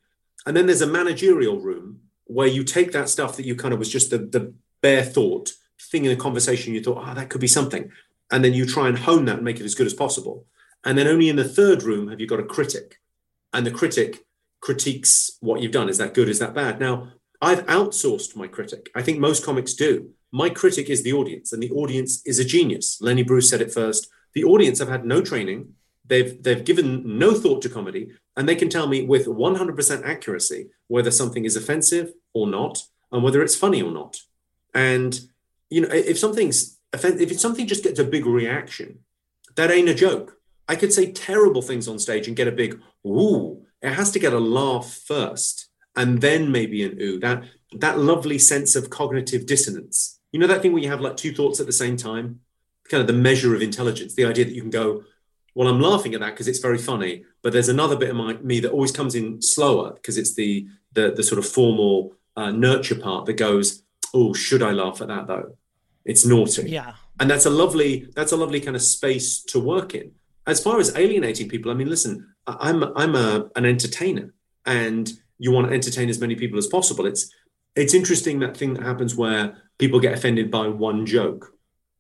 and 0.46 0.56
then 0.56 0.66
there's 0.66 0.82
a 0.82 0.88
managerial 0.88 1.60
room 1.60 2.02
where 2.26 2.48
you 2.48 2.64
take 2.64 2.92
that 2.92 3.10
stuff 3.10 3.38
that 3.38 3.46
you 3.46 3.56
kind 3.56 3.74
of 3.74 3.80
was 3.80 3.90
just 3.90 4.10
the, 4.10 4.18
the 4.18 4.54
bare 4.82 5.04
thought 5.04 5.52
thing 5.92 6.06
in 6.06 6.12
a 6.12 6.16
conversation. 6.16 6.74
You 6.74 6.82
thought, 6.82 7.04
oh, 7.06 7.14
that 7.14 7.30
could 7.30 7.42
be 7.42 7.48
something, 7.48 7.92
and 8.32 8.44
then 8.44 8.54
you 8.54 8.66
try 8.66 8.88
and 8.88 8.98
hone 8.98 9.26
that 9.26 9.38
and 9.38 9.46
make 9.46 9.60
it 9.60 9.66
as 9.66 9.76
good 9.76 9.88
as 9.88 9.94
possible. 9.94 10.46
And 10.86 10.98
then 10.98 11.08
only 11.08 11.30
in 11.30 11.38
the 11.38 11.48
third 11.48 11.84
room 11.84 12.10
have 12.10 12.20
you 12.20 12.28
got 12.28 12.40
a 12.40 12.44
critic, 12.44 13.00
and 13.54 13.66
the 13.66 13.72
critic 13.72 14.26
critiques 14.62 15.38
what 15.42 15.62
you've 15.62 15.72
done. 15.74 15.90
Is 15.90 15.98
that 15.98 16.14
good? 16.14 16.30
Is 16.30 16.40
that 16.40 16.54
bad? 16.54 16.80
Now, 16.80 17.10
I've 17.42 17.66
outsourced 17.66 18.38
my 18.38 18.48
critic. 18.48 18.90
I 18.96 19.02
think 19.02 19.20
most 19.20 19.46
comics 19.46 19.74
do. 19.74 20.12
My 20.32 20.50
critic 20.50 20.90
is 20.90 21.04
the 21.04 21.14
audience, 21.14 21.52
and 21.52 21.62
the 21.62 21.72
audience 21.72 22.22
is 22.26 22.40
a 22.40 22.46
genius. 22.46 22.98
Lenny 23.02 23.24
Bruce 23.24 23.50
said 23.50 23.62
it 23.62 23.74
first. 23.74 24.08
The 24.34 24.46
audience 24.46 24.80
have 24.80 24.88
had 24.88 25.06
no 25.06 25.22
training. 25.22 25.74
They've 26.06 26.42
they've 26.42 26.64
given 26.64 27.18
no 27.18 27.34
thought 27.34 27.62
to 27.62 27.70
comedy, 27.70 28.12
and 28.36 28.48
they 28.48 28.56
can 28.56 28.70
tell 28.70 28.88
me 28.88 29.06
with 29.06 29.26
100% 29.26 30.06
accuracy 30.06 30.70
whether 30.88 31.12
something 31.12 31.46
is 31.46 31.56
offensive 31.56 32.14
or 32.34 32.48
not, 32.48 32.84
and 33.12 33.24
whether 33.24 33.42
it's 33.42 33.56
funny 33.56 33.82
or 33.82 33.92
not. 33.92 34.18
And 34.74 35.20
you 35.70 35.82
know, 35.82 35.90
if 35.92 36.20
something's 36.20 36.78
if 36.94 37.40
something 37.40 37.68
just 37.68 37.84
gets 37.84 38.00
a 38.00 38.04
big 38.04 38.26
reaction, 38.26 39.00
that 39.56 39.72
ain't 39.72 39.90
a 39.90 39.96
joke. 39.96 40.38
I 40.68 40.76
could 40.76 40.94
say 40.94 41.12
terrible 41.12 41.62
things 41.62 41.88
on 41.88 42.00
stage 42.00 42.28
and 42.28 42.38
get 42.38 42.48
a 42.48 42.52
big 42.52 42.80
ooh. 43.06 43.66
It 43.82 43.94
has 43.94 44.12
to 44.12 44.20
get 44.20 44.34
a 44.34 44.40
laugh 44.40 45.02
first, 45.06 45.70
and 45.96 46.22
then 46.22 46.52
maybe 46.52 46.84
an 46.84 47.02
ooh. 47.02 47.20
That 47.20 47.44
that 47.80 48.00
lovely 48.00 48.40
sense 48.40 48.76
of 48.76 48.90
cognitive 48.90 49.46
dissonance. 49.46 50.20
You 50.32 50.40
know 50.40 50.48
that 50.48 50.62
thing 50.62 50.74
where 50.74 50.82
you 50.82 50.90
have 50.90 51.02
like 51.02 51.18
two 51.18 51.34
thoughts 51.34 51.60
at 51.60 51.66
the 51.66 51.72
same 51.72 51.98
time, 51.98 52.42
kind 52.90 53.02
of 53.02 53.08
the 53.08 53.14
measure 53.14 53.56
of 53.56 53.62
intelligence. 53.62 54.16
The 54.16 54.26
idea 54.26 54.46
that 54.46 54.54
you 54.54 54.62
can 54.62 54.70
go, 54.70 55.04
well, 55.56 55.68
I'm 55.68 55.80
laughing 55.80 56.14
at 56.16 56.22
that 56.22 56.32
because 56.32 56.48
it's 56.48 56.60
very 56.60 56.78
funny, 56.78 57.24
but 57.42 57.54
there's 57.54 57.70
another 57.70 57.96
bit 57.96 58.10
of 58.10 58.16
my, 58.16 58.34
me 58.38 58.60
that 58.62 58.72
always 58.72 58.92
comes 58.92 59.14
in 59.16 59.42
slower 59.42 59.94
because 59.94 60.18
it's 60.18 60.34
the 60.36 60.68
the 60.94 61.12
the 61.16 61.24
sort 61.24 61.40
of 61.40 61.48
formal 61.48 62.16
uh, 62.36 62.52
nurture 62.52 62.96
part 62.96 63.26
that 63.26 63.34
goes, 63.34 63.84
oh, 64.14 64.34
should 64.34 64.64
I 64.64 64.72
laugh 64.72 65.02
at 65.02 65.08
that 65.10 65.28
though? 65.28 65.58
It's 66.06 66.26
naughty 66.26 66.70
Yeah. 66.70 66.94
and 67.20 67.30
that's 67.30 67.46
a 67.46 67.50
lovely 67.50 68.08
that's 68.16 68.32
a 68.34 68.36
lovely 68.38 68.60
kind 68.60 68.76
of 68.76 68.82
space 68.82 69.42
to 69.52 69.60
work 69.60 69.96
in 69.96 70.12
as 70.48 70.62
far 70.62 70.78
as 70.80 70.94
alienating 70.98 71.48
people 71.48 71.72
i 71.72 71.74
mean 71.74 71.88
listen 71.88 72.28
i'm 72.48 72.84
i'm 72.98 73.16
a, 73.16 73.50
an 73.56 73.66
entertainer 73.66 74.34
and 74.66 75.14
you 75.38 75.50
want 75.52 75.68
to 75.68 75.74
entertain 75.74 76.10
as 76.10 76.20
many 76.20 76.36
people 76.36 76.58
as 76.58 76.68
possible 76.68 77.06
it's 77.06 77.32
it's 77.78 77.94
interesting 77.94 78.40
that 78.40 78.58
thing 78.58 78.74
that 78.74 78.84
happens 78.84 79.16
where 79.16 79.56
people 79.78 79.98
get 80.02 80.14
offended 80.14 80.52
by 80.52 80.68
one 80.68 81.06
joke 81.06 81.53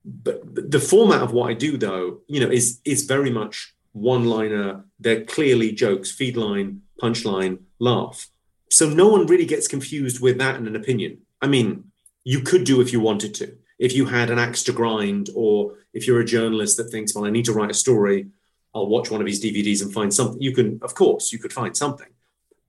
but 0.05 0.41
the 0.71 0.79
format 0.79 1.21
of 1.21 1.31
what 1.31 1.49
i 1.49 1.53
do 1.53 1.77
though 1.77 2.19
you 2.27 2.39
know 2.39 2.49
is 2.49 2.81
is 2.83 3.05
very 3.05 3.29
much 3.29 3.73
one 3.93 4.25
liner 4.25 4.83
they're 4.99 5.23
clearly 5.23 5.71
jokes 5.71 6.11
feed 6.11 6.35
line 6.35 6.81
punchline 7.01 7.59
laugh. 7.79 8.27
So 8.69 8.89
no 8.89 9.07
one 9.07 9.27
really 9.27 9.45
gets 9.45 9.67
confused 9.67 10.21
with 10.21 10.37
that 10.39 10.55
and 10.55 10.67
an 10.67 10.75
opinion. 10.75 11.19
I 11.41 11.47
mean 11.47 11.91
you 12.23 12.39
could 12.39 12.63
do 12.63 12.79
if 12.81 12.93
you 12.93 13.01
wanted 13.01 13.33
to. 13.35 13.57
If 13.79 13.93
you 13.93 14.05
had 14.05 14.29
an 14.29 14.39
axe 14.39 14.63
to 14.63 14.71
grind 14.71 15.29
or 15.35 15.75
if 15.93 16.07
you're 16.07 16.21
a 16.21 16.25
journalist 16.25 16.77
that 16.77 16.89
thinks 16.89 17.13
well 17.13 17.25
i 17.25 17.29
need 17.29 17.45
to 17.45 17.53
write 17.53 17.71
a 17.71 17.83
story 17.85 18.27
i'll 18.73 18.87
watch 18.87 19.11
one 19.11 19.21
of 19.21 19.27
his 19.27 19.43
dvds 19.43 19.81
and 19.81 19.93
find 19.93 20.13
something 20.13 20.41
you 20.41 20.53
can 20.53 20.79
of 20.81 20.95
course 20.95 21.31
you 21.31 21.39
could 21.39 21.53
find 21.53 21.75
something. 21.75 22.11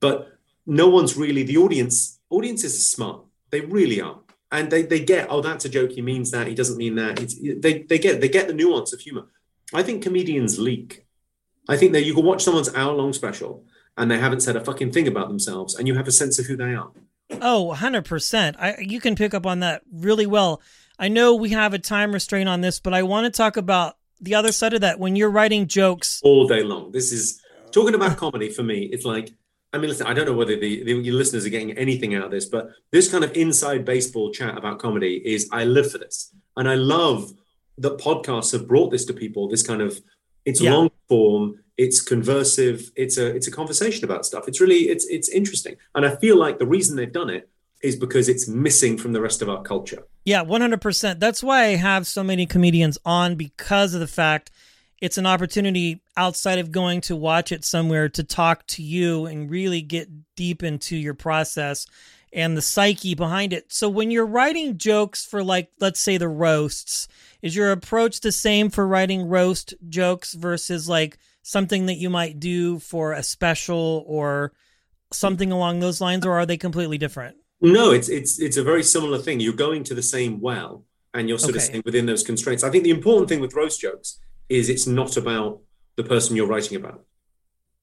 But 0.01 0.37
no 0.67 0.89
one's 0.89 1.17
really 1.17 1.45
the 1.45 1.59
audience 1.59 2.19
audiences 2.31 2.77
are 2.77 2.89
smart. 2.97 3.21
They 3.51 3.61
really 3.61 4.01
are 4.01 4.19
and 4.55 4.71
they, 4.73 4.83
they 4.83 5.01
get 5.01 5.27
oh 5.31 5.41
that's 5.41 5.65
a 5.65 5.69
joke 5.69 5.91
he 5.99 6.03
means 6.13 6.31
that 6.31 6.47
he 6.47 6.55
doesn't 6.61 6.79
mean 6.85 6.95
that 6.95 7.21
it's, 7.23 7.35
they, 7.65 7.75
they 7.91 7.99
get 7.99 8.21
they 8.23 8.29
get 8.29 8.47
the 8.49 8.55
nuance 8.55 8.93
of 8.95 9.01
humor 9.01 9.25
i 9.73 9.83
think 9.83 10.03
comedians 10.03 10.59
leak 10.59 10.89
i 11.69 11.77
think 11.77 11.93
that 11.93 12.05
you 12.07 12.15
can 12.15 12.25
watch 12.25 12.43
someone's 12.45 12.75
hour 12.75 12.95
long 12.95 13.13
special 13.13 13.65
and 13.99 14.11
they 14.11 14.19
haven't 14.19 14.41
said 14.41 14.57
a 14.57 14.65
fucking 14.69 14.91
thing 14.93 15.07
about 15.09 15.29
themselves 15.29 15.75
and 15.77 15.87
you 15.89 15.95
have 15.95 16.09
a 16.09 16.13
sense 16.13 16.39
of 16.39 16.47
who 16.47 16.57
they 16.57 16.75
are 16.75 16.91
Oh, 17.41 17.75
100%. 17.75 18.55
I 18.59 18.77
you 18.81 19.01
can 19.01 19.17
pick 19.17 19.33
up 19.35 19.47
on 19.47 19.61
that 19.61 19.83
really 19.91 20.27
well. 20.27 20.61
I 20.99 21.09
know 21.09 21.35
we 21.35 21.51
have 21.51 21.73
a 21.75 21.79
time 21.79 22.13
restraint 22.13 22.49
on 22.49 22.61
this, 22.61 22.81
but 22.81 22.93
I 22.95 23.03
want 23.03 23.25
to 23.25 23.31
talk 23.37 23.57
about 23.57 23.97
the 24.21 24.35
other 24.35 24.53
side 24.53 24.75
of 24.75 24.83
that 24.83 25.01
when 25.01 25.17
you're 25.17 25.31
writing 25.31 25.67
jokes. 25.67 26.21
all 26.23 26.47
day 26.47 26.63
long. 26.63 26.93
This 26.93 27.13
is 27.13 27.41
talking 27.73 27.95
about 27.95 28.17
comedy 28.19 28.51
for 28.51 28.63
me. 28.63 28.89
It's 28.93 29.07
like, 29.07 29.33
I 29.75 29.79
mean, 29.79 29.91
listen, 29.91 30.07
I 30.07 30.15
don't 30.15 30.27
know 30.27 30.33
whether 30.35 30.57
the, 30.57 30.85
the 30.85 30.93
your 30.95 31.15
listeners 31.15 31.45
are 31.45 31.51
getting 31.51 31.73
anything 31.73 32.15
out 32.15 32.25
of 32.25 32.31
this, 32.31 32.47
but 32.47 32.69
this 32.93 33.11
kind 33.11 33.25
of 33.25 33.37
inside 33.37 33.85
baseball 33.85 34.31
chat 34.33 34.57
about 34.57 34.79
comedy 34.79 35.21
is 35.25 35.49
I 35.53 35.65
live 35.65 35.91
for 35.91 35.99
this, 35.99 36.33
and 36.57 36.69
I 36.69 36.77
love 36.77 37.33
that 37.79 37.99
podcasts 37.99 38.53
have 38.53 38.69
brought 38.69 38.91
this 38.93 39.05
to 39.07 39.13
people. 39.13 39.49
This 39.49 39.63
kind 39.67 39.83
of 39.83 40.01
it's 40.45 40.61
Yeah. 40.61 40.75
long 40.75 40.91
form, 41.09 41.59
it's 41.77 42.05
conversive, 42.05 42.91
it's 42.95 43.19
a 43.19 43.27
it's 43.35 43.49
a 43.49 43.51
conversation 43.51 44.05
about 44.05 44.25
stuff. 44.25 44.47
It's 44.49 44.61
really 44.61 44.83
it's 44.95 45.07
it's 45.07 45.29
interesting, 45.29 45.75
and 45.95 46.07
I 46.07 46.15
feel 46.17 46.37
like 46.37 46.59
the 46.59 46.67
reason 46.67 46.97
they've 46.97 47.13
done 47.13 47.31
it 47.31 47.49
is 47.83 47.97
because 47.97 48.29
it's 48.31 48.49
missing 48.49 48.97
from 48.97 49.13
the 49.13 49.21
rest 49.21 49.43
of 49.43 49.49
our 49.51 49.63
culture. 49.63 50.05
Yeah, 50.25 50.43
100%. 50.43 51.21
That's 51.21 51.43
why 51.43 51.65
I 51.65 51.77
have 51.77 52.07
so 52.07 52.25
many 52.25 52.47
comedians 52.47 52.97
on 53.05 53.35
because 53.35 53.93
of 53.93 54.01
the 54.01 54.07
fact 54.07 54.51
it's 55.05 55.19
an 55.19 55.27
opportunity 55.27 56.01
outside 56.17 56.59
of 56.59 56.73
going 56.73 57.03
to 57.03 57.15
watch 57.15 57.53
it 57.53 57.63
somewhere 57.63 58.09
to 58.09 58.25
talk 58.25 58.67
to 58.67 58.83
you 58.83 59.27
and 59.27 59.51
really 59.51 59.83
get 59.83 60.09
deep 60.35 60.63
into 60.63 60.97
your 60.97 61.13
process 61.13 61.87
and 62.33 62.57
the 62.57 62.63
psyche 62.63 63.15
behind 63.15 63.53
it. 63.53 63.71
So 63.71 63.91
when 63.91 64.11
you're 64.11 64.25
writing 64.25 64.79
jokes 64.79 65.27
for 65.27 65.45
like 65.45 65.69
let's 65.79 66.01
say 66.01 66.17
the 66.17 66.31
roasts, 66.31 67.07
is 67.43 67.55
your 67.55 67.71
approach 67.71 68.21
the 68.21 68.33
same 68.33 68.71
for 68.71 68.89
writing 68.89 69.29
roast 69.29 69.75
jokes 69.91 70.33
versus 70.33 70.89
like 70.89 71.19
something 71.43 71.85
that 71.85 71.99
you 71.99 72.09
might 72.09 72.41
do 72.41 72.79
for 72.79 73.13
a 73.13 73.23
special 73.23 74.05
or 74.07 74.55
something 75.13 75.53
along 75.53 75.81
those 75.81 76.01
lines 76.01 76.25
or 76.25 76.33
are 76.33 76.47
they 76.47 76.57
completely 76.57 76.97
different? 76.97 77.37
No, 77.61 77.91
it's 77.91 78.09
it's 78.09 78.41
it's 78.41 78.57
a 78.57 78.65
very 78.65 78.83
similar 78.83 79.19
thing. 79.19 79.39
You're 79.39 79.53
going 79.53 79.85
to 79.85 79.95
the 79.95 80.03
same 80.03 80.41
well, 80.41 80.87
and 81.13 81.29
you're 81.29 81.39
sort 81.39 81.57
of 81.57 81.61
staying 81.61 81.83
within 81.85 82.07
those 82.07 82.23
constraints. 82.23 82.65
I 82.65 82.71
think 82.71 82.85
the 82.85 82.91
important 82.91 83.29
thing 83.29 83.41
with 83.41 83.53
roast 83.53 83.83
jokes 83.83 84.19
is 84.49 84.69
it's 84.69 84.87
not 84.87 85.17
about 85.17 85.61
the 85.97 86.05
person 86.05 86.37
you're 86.37 86.47
writing 86.47 86.77
about. 86.77 87.05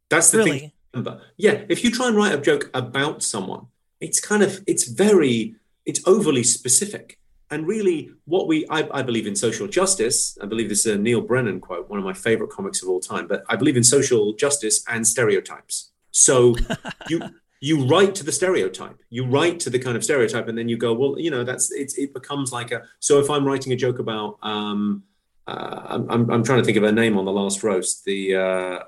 That's 0.10 0.32
the 0.32 0.44
thing. 0.44 0.54
Really? 0.54 0.60
to 0.68 0.74
Remember, 0.94 1.22
yeah. 1.38 1.64
If 1.70 1.84
you 1.84 1.92
try 1.92 2.08
and 2.08 2.18
write 2.18 2.34
a 2.34 2.38
joke 2.38 2.70
about 2.74 3.24
someone, 3.24 3.68
it's 4.00 4.20
kind 4.20 4.44
of 4.44 4.62
it's 4.68 4.88
very 4.88 5.56
it's 5.86 6.06
overly 6.06 6.44
specific. 6.44 7.18
And 7.50 7.68
really, 7.68 8.12
what 8.26 8.48
we 8.48 8.66
I, 8.70 8.88
I 8.92 9.02
believe 9.02 9.28
in 9.28 9.36
social 9.36 9.68
justice. 9.68 10.38
I 10.42 10.46
believe 10.46 10.70
this 10.70 10.86
is 10.86 10.96
a 10.96 10.98
Neal 10.98 11.22
Brennan 11.22 11.60
quote, 11.60 11.90
one 11.90 12.00
of 12.00 12.06
my 12.06 12.14
favorite 12.14 12.50
comics 12.50 12.82
of 12.82 12.90
all 12.90 13.00
time. 13.00 13.28
But 13.28 13.44
I 13.50 13.56
believe 13.56 13.78
in 13.78 13.84
social 13.84 14.34
justice 14.34 14.84
and 14.88 15.08
stereotypes. 15.08 15.92
So 16.12 16.56
you 17.10 17.22
you 17.62 17.86
write 17.86 18.16
to 18.16 18.24
the 18.24 18.32
stereotype 18.32 19.00
you 19.12 19.24
write 19.24 19.60
to 19.60 19.70
the 19.70 19.78
kind 19.78 19.96
of 19.96 20.04
stereotype 20.04 20.48
and 20.48 20.58
then 20.58 20.68
you 20.68 20.76
go 20.76 20.94
well 20.94 21.18
you 21.20 21.30
know 21.30 21.44
that's 21.44 21.72
it's 21.72 21.96
it 21.96 22.12
becomes 22.12 22.52
like 22.52 22.72
a 22.72 22.82
so 23.00 23.20
if 23.20 23.30
i'm 23.30 23.46
writing 23.46 23.72
a 23.72 23.76
joke 23.76 24.00
about 24.00 24.40
um 24.42 25.04
I'm, 25.52 26.10
I'm, 26.10 26.32
I'm 26.32 26.44
trying 26.44 26.60
to 26.60 26.66
think 26.66 26.78
of 26.78 26.84
her 26.84 26.92
name 26.92 27.18
on 27.18 27.26
the 27.26 27.32
last 27.32 27.64
roast 27.64 28.06
the 28.06 28.36
uh, 28.36 28.80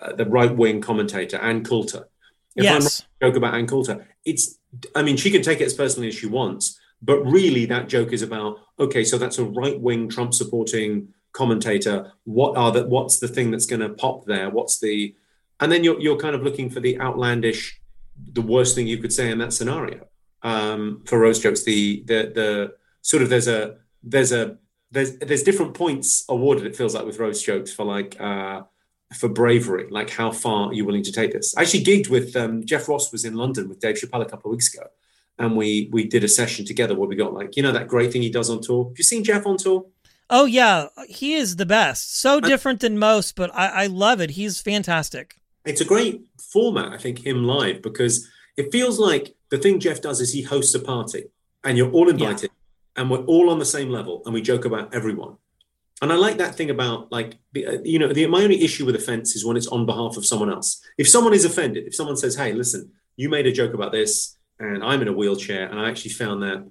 uh, 0.00 0.12
the 0.16 0.26
right 0.26 0.54
wing 0.54 0.80
commentator 0.80 1.38
Ann 1.38 1.64
Coulter. 1.64 2.08
If 2.56 2.66
I'm 2.66 2.82
yes. 2.82 2.82
writing 2.82 3.32
joke 3.32 3.36
about 3.36 3.54
Ann 3.54 3.66
Coulter. 3.66 4.06
It's 4.24 4.58
I 4.94 5.02
mean 5.02 5.16
she 5.16 5.30
can 5.30 5.42
take 5.42 5.60
it 5.60 5.64
as 5.64 5.74
personally 5.74 6.08
as 6.08 6.14
she 6.14 6.26
wants 6.26 6.78
but 7.02 7.20
really 7.20 7.66
that 7.66 7.88
joke 7.88 8.12
is 8.12 8.22
about 8.22 8.58
okay 8.78 9.04
so 9.04 9.18
that's 9.18 9.38
a 9.38 9.44
right 9.44 9.78
wing 9.78 10.08
Trump 10.08 10.32
supporting 10.32 11.08
commentator. 11.34 12.12
What 12.24 12.56
are 12.56 12.72
the 12.72 12.86
what's 12.86 13.18
the 13.18 13.28
thing 13.28 13.50
that's 13.50 13.66
going 13.66 13.80
to 13.80 13.90
pop 13.90 14.24
there? 14.24 14.48
What's 14.48 14.78
the 14.78 15.14
and 15.60 15.70
then 15.70 15.84
you're, 15.84 16.00
you're 16.00 16.16
kind 16.16 16.34
of 16.34 16.42
looking 16.42 16.70
for 16.70 16.80
the 16.80 16.98
outlandish 17.00 17.80
the 18.32 18.42
worst 18.42 18.74
thing 18.74 18.86
you 18.86 18.98
could 18.98 19.12
say 19.12 19.30
in 19.30 19.38
that 19.38 19.52
scenario. 19.52 20.06
Um, 20.42 21.02
for 21.06 21.18
roast 21.18 21.42
jokes 21.42 21.64
the 21.64 22.02
the 22.06 22.32
the 22.34 22.74
sort 23.02 23.22
of 23.22 23.28
there's 23.28 23.48
a 23.48 23.76
there's 24.02 24.32
a 24.32 24.56
there's 24.94 25.18
there's 25.18 25.42
different 25.42 25.74
points 25.74 26.24
awarded 26.28 26.66
it 26.66 26.76
feels 26.76 26.94
like 26.94 27.04
with 27.04 27.18
roast 27.18 27.44
jokes 27.44 27.72
for 27.72 27.84
like 27.84 28.18
uh 28.20 28.62
for 29.14 29.28
bravery 29.28 29.86
like 29.90 30.10
how 30.10 30.30
far 30.30 30.68
are 30.68 30.72
you 30.72 30.84
willing 30.84 31.02
to 31.02 31.12
take 31.12 31.32
this 31.32 31.54
i 31.56 31.62
actually 31.62 31.84
gigged 31.84 32.08
with 32.08 32.34
um, 32.36 32.64
jeff 32.64 32.88
ross 32.88 33.12
was 33.12 33.24
in 33.24 33.34
london 33.34 33.68
with 33.68 33.78
dave 33.80 33.96
chappelle 33.96 34.22
a 34.22 34.24
couple 34.24 34.50
of 34.50 34.56
weeks 34.56 34.72
ago 34.72 34.86
and 35.38 35.56
we 35.56 35.88
we 35.92 36.06
did 36.06 36.24
a 36.24 36.28
session 36.28 36.64
together 36.64 36.94
where 36.94 37.08
we 37.08 37.16
got 37.16 37.32
like 37.32 37.56
you 37.56 37.62
know 37.62 37.72
that 37.72 37.88
great 37.88 38.12
thing 38.12 38.22
he 38.22 38.30
does 38.30 38.50
on 38.50 38.60
tour. 38.60 38.88
Have 38.88 38.98
you 38.98 39.04
seen 39.04 39.24
Jeff 39.24 39.46
on 39.46 39.56
tour? 39.56 39.86
Oh 40.30 40.46
yeah, 40.46 40.88
he 41.08 41.34
is 41.34 41.56
the 41.56 41.66
best. 41.66 42.18
So 42.18 42.40
different 42.40 42.80
than 42.80 42.98
most, 42.98 43.36
but 43.36 43.54
I, 43.54 43.66
I 43.66 43.86
love 43.86 44.20
it. 44.20 44.30
He's 44.30 44.60
fantastic. 44.60 45.36
It's 45.64 45.80
a 45.80 45.84
great 45.84 46.22
format, 46.38 46.92
I 46.92 46.98
think, 46.98 47.24
him 47.24 47.44
live 47.44 47.82
because 47.82 48.28
it 48.56 48.72
feels 48.72 48.98
like 48.98 49.34
the 49.50 49.58
thing 49.58 49.80
Jeff 49.80 50.00
does 50.00 50.20
is 50.20 50.32
he 50.32 50.42
hosts 50.42 50.74
a 50.74 50.80
party 50.80 51.24
and 51.62 51.76
you're 51.76 51.90
all 51.90 52.08
invited 52.08 52.50
yeah. 52.50 52.63
And 52.96 53.10
we're 53.10 53.24
all 53.24 53.50
on 53.50 53.58
the 53.58 53.64
same 53.64 53.88
level 53.88 54.22
and 54.24 54.34
we 54.34 54.42
joke 54.42 54.64
about 54.64 54.94
everyone. 54.94 55.36
And 56.02 56.12
I 56.12 56.16
like 56.16 56.38
that 56.38 56.54
thing 56.54 56.70
about 56.70 57.10
like 57.12 57.38
uh, 57.56 57.78
you 57.84 57.98
know 57.98 58.12
the, 58.12 58.26
my 58.26 58.42
only 58.42 58.62
issue 58.62 58.84
with 58.84 58.96
offense 58.96 59.36
is 59.36 59.44
when 59.44 59.56
it's 59.56 59.68
on 59.68 59.86
behalf 59.86 60.16
of 60.16 60.26
someone 60.26 60.50
else. 60.50 60.80
If 60.98 61.08
someone 61.08 61.34
is 61.34 61.44
offended, 61.44 61.86
if 61.86 61.94
someone 61.94 62.16
says, 62.16 62.34
"Hey, 62.34 62.52
listen, 62.52 62.92
you 63.16 63.28
made 63.28 63.46
a 63.46 63.52
joke 63.52 63.74
about 63.74 63.92
this, 63.92 64.36
and 64.58 64.82
I'm 64.82 65.02
in 65.02 65.08
a 65.08 65.12
wheelchair, 65.12 65.68
and 65.68 65.78
I 65.78 65.88
actually 65.88 66.10
found 66.10 66.42
that 66.42 66.68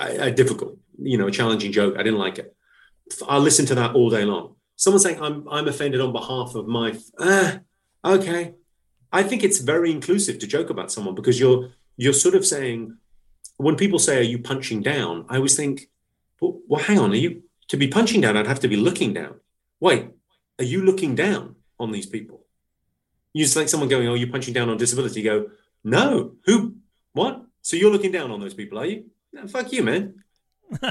a 0.00 0.30
difficult, 0.30 0.76
you 1.00 1.16
know, 1.16 1.28
a 1.28 1.30
challenging 1.30 1.72
joke. 1.72 1.94
I 1.96 2.02
didn't 2.02 2.18
like 2.18 2.38
it." 2.38 2.54
I'll 3.26 3.40
listen 3.40 3.64
to 3.66 3.74
that 3.76 3.94
all 3.94 4.10
day 4.10 4.24
long. 4.24 4.56
Someone 4.76 5.00
saying, 5.00 5.22
"I'm 5.22 5.48
I'm 5.48 5.68
offended 5.68 6.00
on 6.00 6.12
behalf 6.12 6.54
of 6.56 6.66
my," 6.66 6.98
ah, 7.20 7.60
okay. 8.04 8.54
I 9.12 9.22
think 9.22 9.44
it's 9.44 9.58
very 9.58 9.90
inclusive 9.90 10.38
to 10.40 10.46
joke 10.46 10.68
about 10.68 10.92
someone 10.92 11.14
because 11.14 11.38
you're 11.40 11.70
you're 11.96 12.12
sort 12.12 12.34
of 12.34 12.44
saying 12.44 12.96
when 13.58 13.76
people 13.76 13.98
say, 13.98 14.18
"Are 14.18 14.22
you 14.22 14.38
punching 14.38 14.82
down?" 14.82 15.26
I 15.28 15.36
always 15.36 15.56
think, 15.56 15.88
"Well, 16.40 16.60
well 16.66 16.82
hang 16.82 16.98
on, 16.98 17.12
are 17.12 17.16
you?" 17.16 17.42
to 17.68 17.76
be 17.76 17.86
punching 17.86 18.20
down, 18.22 18.36
I'd 18.36 18.46
have 18.46 18.60
to 18.60 18.68
be 18.68 18.76
looking 18.76 19.12
down. 19.12 19.40
Wait, 19.78 20.08
are 20.58 20.64
you 20.64 20.82
looking 20.82 21.14
down 21.14 21.56
on 21.78 21.92
these 21.92 22.06
people? 22.06 22.44
You 23.32 23.44
just 23.44 23.56
like 23.56 23.68
someone 23.68 23.88
going, 23.88 24.08
"Oh, 24.08 24.14
you're 24.14 24.30
punching 24.30 24.54
down 24.54 24.68
on 24.68 24.78
disability." 24.78 25.20
You 25.20 25.30
go, 25.30 25.50
"No, 25.84 26.32
who? 26.46 26.76
What? 27.12 27.44
So 27.62 27.76
you're 27.76 27.92
looking 27.92 28.12
down 28.12 28.30
on 28.30 28.40
those 28.40 28.54
people, 28.54 28.78
are 28.78 28.86
you? 28.86 29.04
Fuck 29.48 29.72
you, 29.72 29.82
man." 29.82 30.24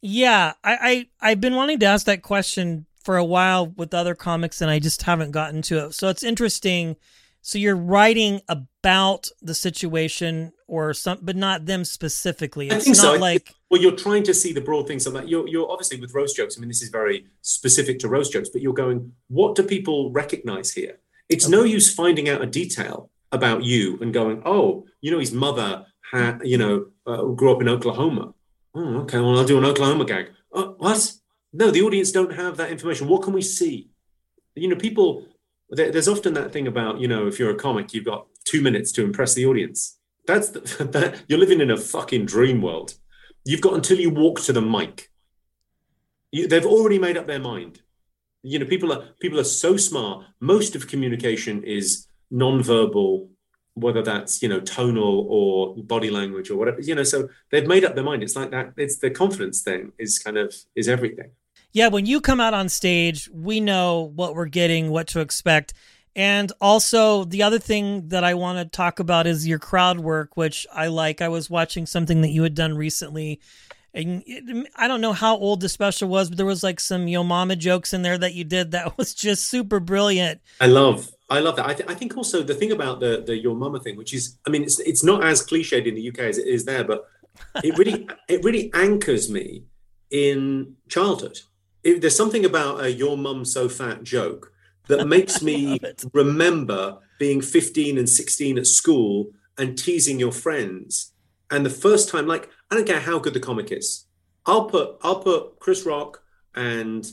yeah, 0.00 0.54
I, 0.64 1.06
I 1.20 1.30
I've 1.30 1.40
been 1.40 1.54
wanting 1.54 1.78
to 1.80 1.86
ask 1.86 2.06
that 2.06 2.22
question 2.22 2.86
for 3.04 3.16
a 3.16 3.24
while 3.24 3.66
with 3.66 3.94
other 3.94 4.14
comics, 4.14 4.60
and 4.60 4.70
I 4.70 4.78
just 4.78 5.02
haven't 5.02 5.30
gotten 5.30 5.62
to 5.62 5.86
it. 5.86 5.94
So 5.94 6.08
it's 6.08 6.22
interesting. 6.22 6.96
So 7.48 7.56
you're 7.56 7.76
writing 7.76 8.42
about 8.46 9.28
the 9.40 9.54
situation 9.54 10.52
or 10.66 10.92
some, 10.92 11.20
but 11.22 11.34
not 11.34 11.64
them 11.64 11.82
specifically. 11.82 12.66
It's 12.66 12.74
I 12.74 12.78
think 12.80 12.96
not 12.98 13.14
so. 13.14 13.14
like 13.14 13.54
well, 13.70 13.80
you're 13.80 13.96
trying 13.96 14.24
to 14.24 14.34
see 14.34 14.52
the 14.52 14.60
broad 14.60 14.86
things 14.86 15.06
on 15.06 15.14
that. 15.14 15.30
You're, 15.30 15.48
you're 15.48 15.70
obviously 15.70 15.98
with 15.98 16.12
roast 16.12 16.36
jokes. 16.36 16.58
I 16.58 16.60
mean, 16.60 16.68
this 16.68 16.82
is 16.82 16.90
very 16.90 17.24
specific 17.40 18.00
to 18.00 18.08
roast 18.08 18.34
jokes, 18.34 18.50
but 18.50 18.60
you're 18.60 18.74
going, 18.74 19.12
what 19.28 19.54
do 19.54 19.62
people 19.62 20.12
recognize 20.12 20.72
here? 20.72 20.98
It's 21.30 21.46
okay. 21.46 21.52
no 21.52 21.62
use 21.62 21.90
finding 21.90 22.28
out 22.28 22.42
a 22.42 22.46
detail 22.46 23.08
about 23.32 23.64
you 23.64 23.98
and 24.02 24.12
going, 24.12 24.42
oh, 24.44 24.84
you 25.00 25.10
know, 25.10 25.18
his 25.18 25.32
mother 25.32 25.86
had, 26.12 26.42
you 26.44 26.58
know, 26.58 26.88
uh, 27.06 27.22
grew 27.28 27.50
up 27.50 27.62
in 27.62 27.68
Oklahoma. 27.70 28.34
Oh, 28.74 28.96
okay. 29.04 29.20
Well, 29.20 29.38
I'll 29.38 29.46
do 29.46 29.56
an 29.56 29.64
Oklahoma 29.64 30.04
gag. 30.04 30.32
Uh, 30.52 30.64
what? 30.76 31.14
No, 31.54 31.70
the 31.70 31.80
audience 31.80 32.12
don't 32.12 32.34
have 32.34 32.58
that 32.58 32.70
information. 32.70 33.08
What 33.08 33.22
can 33.22 33.32
we 33.32 33.40
see? 33.40 33.88
You 34.54 34.68
know, 34.68 34.76
people. 34.76 35.24
There, 35.70 35.90
there's 35.90 36.08
often 36.08 36.34
that 36.34 36.52
thing 36.52 36.66
about, 36.66 37.00
you 37.00 37.08
know, 37.08 37.26
if 37.26 37.38
you're 37.38 37.50
a 37.50 37.56
comic, 37.56 37.92
you've 37.92 38.04
got 38.04 38.26
two 38.44 38.62
minutes 38.62 38.92
to 38.92 39.04
impress 39.04 39.34
the 39.34 39.46
audience. 39.46 39.98
That's 40.26 40.50
the, 40.50 40.60
that 40.92 41.22
you're 41.28 41.38
living 41.38 41.60
in 41.60 41.70
a 41.70 41.76
fucking 41.76 42.26
dream 42.26 42.62
world. 42.62 42.94
You've 43.44 43.60
got 43.60 43.74
until 43.74 43.98
you 43.98 44.10
walk 44.10 44.40
to 44.42 44.52
the 44.52 44.62
mic. 44.62 45.10
You, 46.30 46.46
they've 46.46 46.66
already 46.66 46.98
made 46.98 47.16
up 47.16 47.26
their 47.26 47.40
mind. 47.40 47.80
You 48.42 48.58
know, 48.58 48.66
people 48.66 48.92
are 48.92 49.04
people 49.20 49.40
are 49.40 49.44
so 49.44 49.76
smart. 49.76 50.26
Most 50.40 50.76
of 50.76 50.86
communication 50.86 51.64
is 51.64 52.06
non-verbal, 52.30 53.30
whether 53.74 54.02
that's 54.02 54.42
you 54.42 54.48
know 54.48 54.60
tonal 54.60 55.26
or 55.28 55.76
body 55.82 56.10
language 56.10 56.50
or 56.50 56.56
whatever. 56.56 56.80
You 56.80 56.94
know, 56.94 57.02
so 57.02 57.28
they've 57.50 57.66
made 57.66 57.84
up 57.84 57.94
their 57.94 58.04
mind. 58.04 58.22
It's 58.22 58.36
like 58.36 58.50
that. 58.50 58.74
It's 58.76 58.98
the 58.98 59.10
confidence 59.10 59.62
thing 59.62 59.92
is 59.98 60.18
kind 60.18 60.36
of 60.36 60.54
is 60.76 60.88
everything. 60.88 61.30
Yeah, 61.72 61.88
when 61.88 62.06
you 62.06 62.20
come 62.20 62.40
out 62.40 62.54
on 62.54 62.68
stage, 62.68 63.28
we 63.32 63.60
know 63.60 64.12
what 64.14 64.34
we're 64.34 64.46
getting, 64.46 64.90
what 64.90 65.08
to 65.08 65.20
expect. 65.20 65.74
And 66.16 66.50
also, 66.60 67.24
the 67.24 67.42
other 67.44 67.58
thing 67.58 68.08
that 68.08 68.24
I 68.24 68.34
want 68.34 68.58
to 68.58 68.64
talk 68.64 68.98
about 68.98 69.26
is 69.26 69.46
your 69.46 69.60
crowd 69.60 70.00
work, 70.00 70.36
which 70.36 70.66
I 70.72 70.88
like. 70.88 71.22
I 71.22 71.28
was 71.28 71.48
watching 71.48 71.86
something 71.86 72.22
that 72.22 72.30
you 72.30 72.42
had 72.42 72.54
done 72.54 72.76
recently. 72.76 73.40
And 73.94 74.22
it, 74.26 74.68
I 74.76 74.88
don't 74.88 75.00
know 75.00 75.12
how 75.12 75.36
old 75.36 75.60
the 75.60 75.68
special 75.68 76.08
was, 76.08 76.28
but 76.28 76.36
there 76.36 76.46
was 76.46 76.62
like 76.62 76.80
some 76.80 77.06
Yo 77.06 77.22
Mama 77.22 77.54
jokes 77.54 77.92
in 77.92 78.02
there 78.02 78.18
that 78.18 78.34
you 78.34 78.44
did 78.44 78.72
that 78.72 78.98
was 78.98 79.14
just 79.14 79.48
super 79.48 79.78
brilliant. 79.78 80.40
I 80.60 80.66
love, 80.66 81.08
I 81.30 81.40
love 81.40 81.56
that. 81.56 81.66
I, 81.66 81.74
th- 81.74 81.88
I 81.88 81.94
think 81.94 82.16
also 82.16 82.42
the 82.42 82.54
thing 82.54 82.72
about 82.72 83.00
the 83.00 83.22
the 83.24 83.36
Your 83.36 83.54
Mama 83.54 83.78
thing, 83.78 83.96
which 83.96 84.12
is, 84.14 84.38
I 84.46 84.50
mean, 84.50 84.62
it's 84.62 84.80
it's 84.80 85.04
not 85.04 85.22
as 85.22 85.46
cliched 85.46 85.86
in 85.86 85.94
the 85.94 86.08
UK 86.08 86.18
as 86.20 86.38
it 86.38 86.46
is 86.46 86.64
there, 86.64 86.82
but 86.82 87.06
it 87.62 87.76
really 87.78 88.08
it 88.28 88.42
really 88.42 88.72
anchors 88.74 89.30
me 89.30 89.64
in 90.10 90.74
childhood. 90.88 91.38
It, 91.82 92.00
there's 92.00 92.16
something 92.16 92.44
about 92.44 92.82
a 92.82 92.92
"Your 92.92 93.16
Mum 93.16 93.44
So 93.44 93.68
Fat" 93.68 94.02
joke 94.02 94.52
that 94.88 95.06
makes 95.06 95.42
me 95.48 95.78
remember 96.12 96.98
being 97.18 97.40
15 97.40 97.98
and 97.98 98.08
16 98.08 98.58
at 98.58 98.66
school 98.66 99.30
and 99.56 99.76
teasing 99.76 100.20
your 100.20 100.32
friends. 100.32 101.12
And 101.50 101.64
the 101.64 101.70
first 101.70 102.08
time, 102.08 102.26
like, 102.26 102.48
I 102.70 102.74
don't 102.74 102.86
care 102.86 103.00
how 103.00 103.18
good 103.18 103.34
the 103.34 103.40
comic 103.40 103.72
is. 103.72 104.06
I'll 104.46 104.66
put 104.66 104.96
I'll 105.02 105.20
put 105.20 105.58
Chris 105.58 105.84
Rock 105.84 106.22
and 106.54 107.06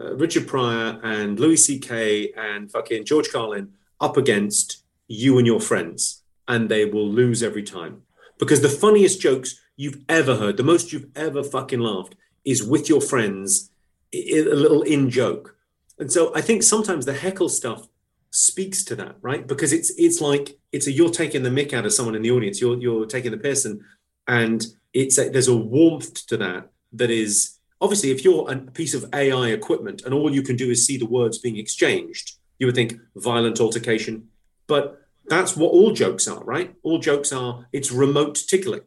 uh, 0.00 0.14
Richard 0.14 0.46
Pryor 0.48 0.98
and 1.02 1.38
Louis 1.38 1.56
C.K. 1.56 2.32
and 2.36 2.70
fucking 2.70 3.04
George 3.04 3.30
Carlin 3.30 3.72
up 4.00 4.16
against 4.16 4.84
you 5.08 5.38
and 5.38 5.46
your 5.46 5.60
friends, 5.60 6.22
and 6.48 6.68
they 6.68 6.84
will 6.84 7.08
lose 7.08 7.42
every 7.42 7.62
time 7.62 8.02
because 8.38 8.62
the 8.62 8.68
funniest 8.68 9.20
jokes 9.20 9.60
you've 9.76 10.02
ever 10.08 10.36
heard, 10.36 10.56
the 10.56 10.62
most 10.62 10.92
you've 10.92 11.10
ever 11.14 11.44
fucking 11.44 11.78
laughed, 11.78 12.16
is 12.44 12.64
with 12.64 12.88
your 12.88 13.00
friends, 13.00 13.70
a 14.12 14.54
little 14.54 14.82
in 14.82 15.10
joke. 15.10 15.56
And 15.98 16.10
so 16.10 16.34
I 16.34 16.40
think 16.40 16.62
sometimes 16.62 17.06
the 17.06 17.12
heckle 17.12 17.48
stuff 17.48 17.88
speaks 18.30 18.84
to 18.84 18.96
that, 18.96 19.16
right? 19.20 19.46
Because 19.46 19.72
it's 19.72 19.90
it's 19.98 20.20
like 20.20 20.58
it's 20.72 20.86
a 20.86 20.92
you're 20.92 21.10
taking 21.10 21.42
the 21.42 21.50
mick 21.50 21.72
out 21.72 21.86
of 21.86 21.92
someone 21.92 22.14
in 22.14 22.22
the 22.22 22.30
audience. 22.30 22.60
You're 22.60 22.78
you're 22.78 23.06
taking 23.06 23.32
the 23.32 23.38
person, 23.38 23.84
and 24.26 24.64
it's 24.92 25.18
a, 25.18 25.28
there's 25.28 25.48
a 25.48 25.56
warmth 25.56 26.26
to 26.26 26.36
that 26.38 26.70
that 26.92 27.10
is 27.10 27.58
obviously 27.80 28.10
if 28.10 28.24
you're 28.24 28.50
a 28.50 28.56
piece 28.56 28.94
of 28.94 29.04
AI 29.14 29.48
equipment 29.48 30.02
and 30.04 30.14
all 30.14 30.32
you 30.32 30.42
can 30.42 30.56
do 30.56 30.70
is 30.70 30.86
see 30.86 30.96
the 30.96 31.06
words 31.06 31.38
being 31.38 31.56
exchanged, 31.56 32.32
you 32.58 32.66
would 32.66 32.74
think 32.74 32.94
violent 33.16 33.60
altercation, 33.60 34.28
but 34.66 35.00
that's 35.26 35.56
what 35.56 35.68
all 35.68 35.92
jokes 35.92 36.26
are, 36.26 36.42
right? 36.44 36.74
All 36.82 36.98
jokes 36.98 37.32
are 37.32 37.66
it's 37.72 37.92
remote 37.92 38.36
tickling. 38.48 38.82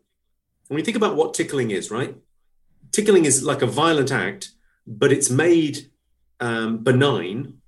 When 0.67 0.77
you 0.77 0.85
think 0.85 0.97
about 0.97 1.15
what 1.15 1.33
tickling 1.33 1.71
is, 1.71 1.91
right? 1.91 2.15
Tickling 2.91 3.25
is 3.25 3.43
like 3.43 3.61
a 3.61 3.67
violent 3.67 4.11
act, 4.11 4.51
but 4.85 5.11
it's 5.11 5.29
made 5.29 5.89
um, 6.39 6.83
benign 6.83 7.61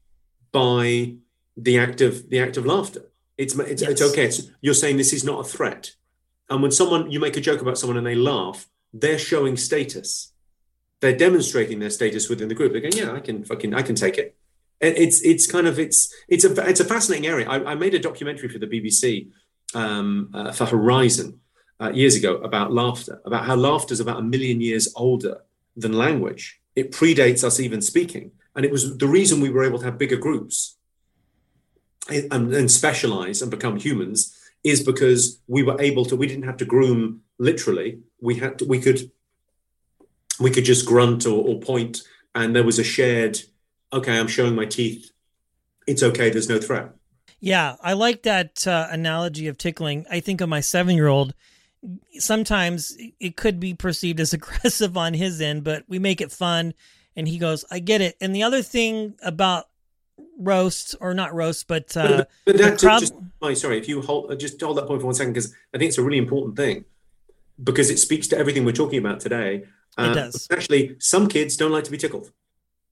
by 0.52 1.16
the 1.58 1.78
act 1.78 2.02
of 2.02 2.30
the 2.30 2.40
act 2.40 2.58
of 2.58 2.66
laughter. 2.66 3.04
It's 3.38 3.58
it's, 3.58 3.82
yes. 3.82 3.92
it's 3.92 4.02
okay. 4.02 4.26
It's, 4.26 4.50
you're 4.62 4.74
saying 4.74 4.98
this 4.98 5.14
is 5.14 5.24
not 5.24 5.40
a 5.40 5.44
threat, 5.44 5.92
and 6.50 6.62
when 6.62 6.72
someone 6.72 7.12
you 7.12 7.20
make 7.20 7.38
a 7.38 7.42
joke 7.42 7.62
about 7.62 7.78
someone 7.78 7.98
and 7.98 8.08
they 8.08 8.16
laugh, 8.16 8.68
they're 8.94 9.20
showing 9.20 9.58
status. 9.58 10.32
They're 11.02 11.18
demonstrating 11.18 11.80
their 11.80 11.90
status 11.90 12.30
within 12.30 12.48
the 12.48 12.56
group. 12.56 12.72
They're 12.72 12.82
going, 12.82 12.98
yeah, 12.98 13.12
I 13.12 13.20
can 13.20 13.44
fucking 13.44 13.74
I 13.74 13.82
can 13.82 13.96
take 13.96 14.18
it. 14.18 14.36
And 14.82 14.98
it's 14.98 15.22
it's 15.22 15.50
kind 15.50 15.68
of 15.68 15.80
it's 15.80 16.14
it's 16.28 16.46
a 16.46 16.70
it's 16.70 16.80
a 16.80 16.86
fascinating 16.86 17.28
area. 17.28 17.50
I, 17.50 17.72
I 17.72 17.76
made 17.76 17.94
a 17.94 18.00
documentary 18.00 18.50
for 18.50 18.60
the 18.60 18.68
BBC 18.68 19.30
um, 19.74 20.30
uh, 20.34 20.52
for 20.52 20.66
Horizon 20.66 21.40
uh, 21.82 21.92
years 21.94 22.16
ago 22.16 22.38
about 22.38 22.72
laughter, 22.72 23.22
about 23.26 23.46
how 23.46 23.56
laughter 23.56 23.94
is 23.94 24.00
about 24.00 24.20
a 24.20 24.24
million 24.24 24.62
years 24.62 24.92
older 24.96 25.42
than 25.76 25.94
language. 25.94 26.62
It 26.76 26.92
predates 26.92 27.44
us 27.44 27.60
even 27.60 27.82
speaking. 27.82 28.32
And 28.56 28.66
it 28.66 28.72
was 28.72 28.98
the 28.98 29.08
reason 29.08 29.42
we 29.42 29.50
were 29.50 29.64
able 29.64 29.80
to 29.80 29.86
have 29.86 29.98
bigger 29.98 30.18
groups 30.18 30.78
and, 32.10 32.54
and 32.54 32.72
specialize 32.72 33.42
and 33.42 33.52
become 33.52 33.78
humans 33.78 34.38
is 34.64 34.84
because 34.84 35.40
we 35.48 35.64
were 35.64 35.80
able 35.82 36.06
to, 36.06 36.16
we 36.16 36.28
didn't 36.28 36.46
have 36.46 36.58
to 36.58 36.66
groom 36.66 37.22
literally. 37.38 38.00
We 38.22 38.36
had 38.36 38.60
to, 38.60 38.66
we 38.66 38.80
could, 38.80 39.12
we 40.40 40.52
could 40.52 40.66
just 40.66 40.86
grunt 40.86 41.26
or, 41.26 41.46
or 41.46 41.60
point 41.60 42.02
and 42.36 42.54
there 42.54 42.64
was 42.64 42.78
a 42.78 42.84
shared, 42.84 43.40
okay, 43.92 44.20
I'm 44.20 44.28
showing 44.28 44.56
my 44.56 44.66
teeth. 44.66 45.12
It's 45.88 46.04
okay. 46.04 46.30
There's 46.30 46.50
no 46.50 46.60
threat. 46.60 46.90
Yeah, 47.40 47.78
I 47.82 47.94
like 47.94 48.24
that 48.24 48.68
uh, 48.68 48.88
analogy 48.92 49.48
of 49.48 49.58
tickling. 49.58 50.06
I 50.12 50.20
think 50.20 50.42
of 50.42 50.50
my 50.50 50.60
seven 50.60 50.96
year 50.96 51.08
old. 51.08 51.34
Sometimes 52.14 52.98
it 53.20 53.36
could 53.36 53.60
be 53.60 53.74
perceived 53.74 54.20
as 54.20 54.34
aggressive 54.40 54.98
on 54.98 55.14
his 55.14 55.42
end, 55.42 55.64
but 55.64 55.84
we 55.88 56.00
make 56.00 56.22
it 56.22 56.32
fun 56.32 56.74
and 57.16 57.28
he 57.28 57.38
goes, 57.38 57.66
"I 57.72 57.80
get 57.80 58.02
it." 58.02 58.16
And 58.22 58.36
the 58.36 58.44
other 58.44 58.62
thing 58.62 59.16
about 59.24 59.68
roasts 60.38 60.96
or 61.00 61.14
not 61.14 61.34
roast, 61.34 61.68
but 61.68 61.96
uh, 61.96 62.18
but, 62.18 62.30
but 62.46 62.58
that 62.58 62.80
crowd... 62.80 63.00
just, 63.00 63.14
oh, 63.42 63.54
sorry, 63.54 63.78
if 63.78 63.88
you 63.88 64.02
hold 64.02 64.32
uh, 64.32 64.36
just 64.36 64.62
hold 64.62 64.78
that 64.78 64.88
point 64.88 65.02
for 65.02 65.08
one 65.08 65.16
second 65.16 65.34
because 65.34 65.54
I 65.74 65.78
think 65.78 65.90
it's 65.90 65.98
a 65.98 66.04
really 66.04 66.18
important 66.18 66.56
thing 66.58 66.86
because 67.64 67.90
it 67.90 67.98
speaks 67.98 68.28
to 68.28 68.38
everything 68.38 68.66
we're 68.66 68.74
talking 68.74 69.00
about 69.00 69.20
today. 69.20 69.66
Uh, 69.98 70.10
it 70.12 70.14
does. 70.16 70.48
Actually, 70.52 70.96
some 71.00 71.28
kids 71.28 71.56
don't 71.56 71.72
like 71.72 71.86
to 71.86 71.92
be 71.92 71.98
tickled. 71.98 72.32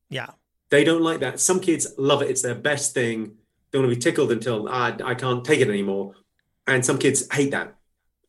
Yeah, 0.10 0.28
they 0.70 0.84
don't 0.84 1.02
like 1.02 1.20
that. 1.20 1.40
Some 1.40 1.60
kids 1.60 1.88
love 1.98 2.22
it; 2.22 2.30
it's 2.30 2.42
their 2.42 2.56
best 2.56 2.94
thing. 2.94 3.36
They 3.72 3.80
want 3.80 3.90
to 3.90 3.96
be 3.96 4.02
tickled 4.02 4.32
until 4.32 4.68
ah, 4.70 4.96
I 5.04 5.16
can't 5.16 5.44
take 5.44 5.60
it 5.60 5.68
anymore. 5.68 6.14
And 6.66 6.86
some 6.86 6.98
kids 6.98 7.28
hate 7.34 7.52
that 7.52 7.76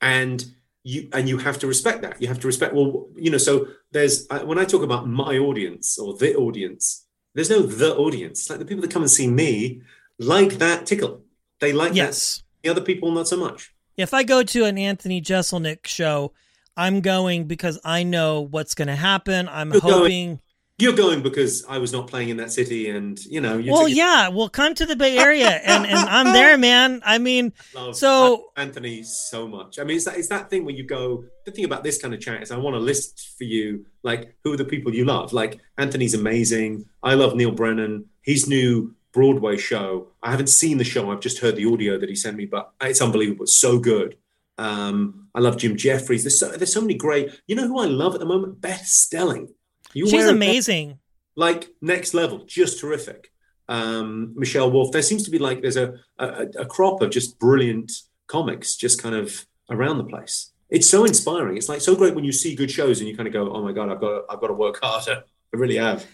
and 0.04 0.44
you 0.84 1.08
and 1.12 1.28
you 1.28 1.38
have 1.38 1.58
to 1.60 1.66
respect 1.66 2.02
that. 2.02 2.20
You 2.20 2.28
have 2.28 2.38
to 2.40 2.46
respect. 2.46 2.74
Well, 2.74 3.08
you 3.16 3.30
know, 3.30 3.38
so 3.38 3.66
there's 3.90 4.26
when 4.44 4.58
I 4.58 4.64
talk 4.64 4.82
about 4.82 5.08
my 5.08 5.38
audience 5.38 5.98
or 5.98 6.14
the 6.16 6.34
audience, 6.36 7.06
there's 7.34 7.50
no 7.50 7.60
the 7.62 7.96
audience. 7.96 8.40
It's 8.40 8.50
like 8.50 8.58
the 8.58 8.66
people 8.66 8.82
that 8.82 8.90
come 8.90 9.02
and 9.02 9.10
see 9.10 9.26
me 9.26 9.80
like 10.18 10.52
that 10.58 10.86
tickle. 10.86 11.22
They 11.60 11.72
like 11.72 11.94
Yes. 11.94 12.36
that. 12.36 12.42
The 12.62 12.68
other 12.70 12.80
people, 12.80 13.10
not 13.12 13.28
so 13.28 13.36
much. 13.36 13.72
If 13.96 14.12
I 14.14 14.22
go 14.24 14.42
to 14.42 14.64
an 14.64 14.76
Anthony 14.78 15.20
Jeselnik 15.22 15.86
show, 15.86 16.32
I'm 16.76 17.00
going 17.00 17.44
because 17.46 17.78
I 17.84 18.02
know 18.02 18.40
what's 18.40 18.74
going 18.74 18.88
to 18.88 18.96
happen. 18.96 19.48
I'm 19.48 19.72
You're 19.72 19.80
going- 19.80 19.94
hoping. 19.94 20.40
You're 20.76 20.94
going 20.94 21.22
because 21.22 21.64
I 21.68 21.78
was 21.78 21.92
not 21.92 22.08
playing 22.08 22.30
in 22.30 22.36
that 22.38 22.50
city, 22.50 22.90
and 22.90 23.16
you 23.26 23.40
know. 23.40 23.58
You 23.58 23.70
Well, 23.72 23.86
yeah, 23.88 24.28
well, 24.28 24.48
come 24.48 24.74
to 24.74 24.84
the 24.84 24.96
Bay 24.96 25.16
Area, 25.16 25.48
and 25.48 25.86
and 25.86 25.96
I'm 26.08 26.32
there, 26.32 26.58
man. 26.68 27.00
I 27.04 27.18
mean, 27.18 27.52
So- 27.92 28.50
Anthony 28.56 29.04
so 29.04 29.46
much. 29.46 29.78
I 29.78 29.84
mean, 29.84 29.96
it's 29.96 30.04
that 30.06 30.16
it's 30.16 30.28
that 30.28 30.50
thing 30.50 30.64
where 30.64 30.74
you 30.74 30.82
go. 30.82 31.24
The 31.44 31.52
thing 31.52 31.64
about 31.64 31.84
this 31.84 32.02
kind 32.02 32.12
of 32.12 32.20
chat 32.20 32.42
is, 32.42 32.50
I 32.50 32.56
want 32.56 32.74
to 32.74 32.80
list 32.80 33.34
for 33.38 33.44
you 33.44 33.86
like 34.02 34.34
who 34.42 34.52
are 34.52 34.56
the 34.56 34.64
people 34.64 34.92
you 34.92 35.04
love. 35.04 35.32
Like 35.32 35.60
Anthony's 35.78 36.14
amazing. 36.14 36.86
I 37.04 37.14
love 37.14 37.36
Neal 37.36 37.52
Brennan. 37.52 38.06
His 38.22 38.48
new 38.48 38.96
Broadway 39.12 39.56
show. 39.56 40.08
I 40.24 40.32
haven't 40.32 40.48
seen 40.48 40.78
the 40.78 40.84
show. 40.84 41.08
I've 41.12 41.20
just 41.20 41.38
heard 41.38 41.54
the 41.54 41.66
audio 41.72 42.00
that 42.00 42.08
he 42.08 42.16
sent 42.16 42.36
me, 42.36 42.46
but 42.46 42.72
it's 42.80 43.00
unbelievable. 43.00 43.44
It's 43.44 43.56
so 43.56 43.78
good. 43.78 44.16
Um, 44.58 45.28
I 45.36 45.40
love 45.40 45.56
Jim 45.56 45.76
Jefferies. 45.76 46.24
There's 46.24 46.38
so 46.40 46.48
there's 46.48 46.72
so 46.72 46.80
many 46.80 46.94
great. 46.94 47.30
You 47.46 47.54
know 47.54 47.68
who 47.68 47.78
I 47.78 47.86
love 47.86 48.14
at 48.14 48.20
the 48.20 48.26
moment? 48.26 48.60
Beth 48.60 48.86
Stelling. 48.86 49.54
You 49.94 50.08
she's 50.08 50.26
amazing. 50.26 50.98
like 51.36 51.68
next 51.80 52.14
level, 52.14 52.44
just 52.46 52.80
terrific. 52.80 53.30
Um, 53.68 54.34
Michelle 54.36 54.70
Wolf. 54.70 54.92
There 54.92 55.02
seems 55.02 55.22
to 55.24 55.30
be 55.30 55.38
like 55.38 55.62
there's 55.62 55.76
a, 55.76 55.94
a 56.18 56.46
a 56.58 56.66
crop 56.66 57.00
of 57.00 57.10
just 57.10 57.38
brilliant 57.38 57.92
comics 58.26 58.76
just 58.76 59.02
kind 59.02 59.14
of 59.14 59.46
around 59.70 59.98
the 59.98 60.04
place. 60.04 60.50
It's 60.70 60.88
so 60.88 61.04
inspiring. 61.04 61.56
It's 61.56 61.68
like 61.68 61.80
so 61.80 61.94
great 61.94 62.14
when 62.14 62.24
you 62.24 62.32
see 62.32 62.54
good 62.54 62.70
shows 62.70 63.00
and 63.00 63.08
you 63.08 63.16
kind 63.16 63.26
of 63.26 63.32
go, 63.32 63.52
"Oh 63.52 63.62
my 63.62 63.72
god, 63.72 63.90
I've 63.90 64.00
got 64.00 64.08
to, 64.08 64.22
I've 64.28 64.40
got 64.40 64.48
to 64.48 64.54
work 64.54 64.80
harder." 64.82 65.24
I 65.52 65.56
really 65.56 65.76
have. 65.76 66.04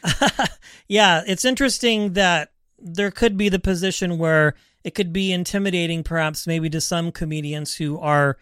yeah, 0.88 1.23
it's 1.27 1.47
interesting 1.47 2.12
that 2.12 2.53
there 2.79 3.11
could 3.11 3.37
be 3.37 3.49
the 3.49 3.59
position 3.59 4.19
where 4.19 4.55
it 4.85 4.95
could 4.95 5.12
be 5.12 5.33
intimidating, 5.33 6.03
perhaps 6.03 6.47
maybe 6.47 6.69
to 6.71 6.81
some 6.81 7.11
comedians 7.11 7.77
who 7.77 7.99
are 7.99 8.37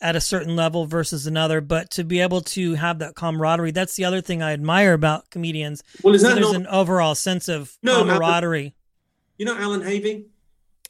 at 0.00 0.16
a 0.16 0.20
certain 0.20 0.56
level 0.56 0.86
versus 0.86 1.26
another, 1.26 1.60
but 1.60 1.90
to 1.90 2.04
be 2.04 2.20
able 2.20 2.40
to 2.40 2.74
have 2.74 2.98
that 3.00 3.14
camaraderie, 3.14 3.70
that's 3.70 3.96
the 3.96 4.04
other 4.04 4.20
thing 4.20 4.42
I 4.42 4.52
admire 4.52 4.94
about 4.94 5.28
comedians. 5.30 5.82
Well, 6.02 6.14
is 6.14 6.22
that 6.22 6.34
there's 6.34 6.52
not? 6.52 6.56
an 6.62 6.66
overall 6.68 7.14
sense 7.14 7.48
of 7.48 7.76
No, 7.82 7.96
Alan- 7.96 8.08
camaraderie. 8.08 8.74
you 9.38 9.44
know, 9.46 9.56
Alan 9.56 9.82
Havey, 9.82 10.24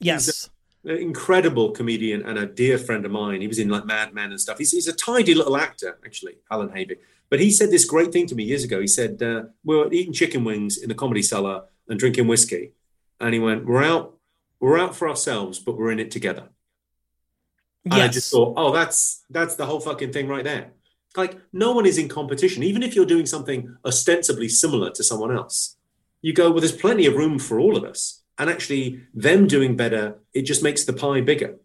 Yes. 0.00 0.48
an 0.84 0.96
incredible 0.96 1.72
comedian 1.72 2.22
and 2.22 2.38
a 2.38 2.46
dear 2.46 2.78
friend 2.78 3.04
of 3.04 3.10
mine. 3.10 3.40
He 3.40 3.48
was 3.48 3.58
in 3.58 3.68
like 3.68 3.84
Mad 3.84 4.14
Men 4.14 4.30
and 4.30 4.40
stuff. 4.40 4.58
He's, 4.58 4.70
he's 4.70 4.86
a 4.88 4.92
tidy 4.92 5.34
little 5.34 5.56
actor, 5.56 5.98
actually, 6.06 6.38
Alan 6.50 6.68
Havey. 6.70 6.96
But 7.28 7.38
he 7.40 7.50
said 7.50 7.70
this 7.70 7.84
great 7.84 8.12
thing 8.12 8.26
to 8.28 8.34
me 8.34 8.44
years 8.44 8.64
ago. 8.64 8.80
He 8.80 8.86
said, 8.86 9.22
uh, 9.22 9.42
We 9.64 9.76
were 9.76 9.92
eating 9.92 10.12
chicken 10.12 10.42
wings 10.44 10.78
in 10.78 10.88
the 10.88 10.94
comedy 10.94 11.22
cellar 11.22 11.64
and 11.88 11.98
drinking 11.98 12.26
whiskey. 12.28 12.72
And 13.20 13.34
he 13.34 13.40
went, 13.40 13.66
We're 13.66 13.84
out, 13.84 14.16
we're 14.58 14.78
out 14.78 14.96
for 14.96 15.08
ourselves, 15.08 15.58
but 15.58 15.76
we're 15.76 15.90
in 15.92 16.00
it 16.00 16.10
together. 16.10 16.44
And 17.84 17.94
I 17.94 18.08
just 18.08 18.30
thought, 18.30 18.54
oh, 18.56 18.72
that's 18.72 19.24
that's 19.30 19.54
the 19.54 19.66
whole 19.66 19.80
fucking 19.80 20.12
thing 20.12 20.28
right 20.28 20.44
there. 20.44 20.72
Like 21.16 21.38
no 21.52 21.72
one 21.72 21.86
is 21.86 21.98
in 21.98 22.08
competition, 22.08 22.62
even 22.62 22.82
if 22.82 22.94
you're 22.94 23.06
doing 23.06 23.26
something 23.26 23.76
ostensibly 23.84 24.48
similar 24.48 24.90
to 24.90 25.02
someone 25.02 25.34
else. 25.34 25.76
You 26.22 26.34
go, 26.34 26.50
well, 26.50 26.60
there's 26.60 26.72
plenty 26.72 27.06
of 27.06 27.14
room 27.14 27.38
for 27.38 27.58
all 27.58 27.76
of 27.76 27.84
us. 27.84 28.22
And 28.38 28.48
actually, 28.50 29.02
them 29.14 29.46
doing 29.46 29.76
better, 29.76 30.18
it 30.34 30.42
just 30.42 30.62
makes 30.62 30.84
the 30.84 30.92
pie 30.92 31.20
bigger. 31.20 31.56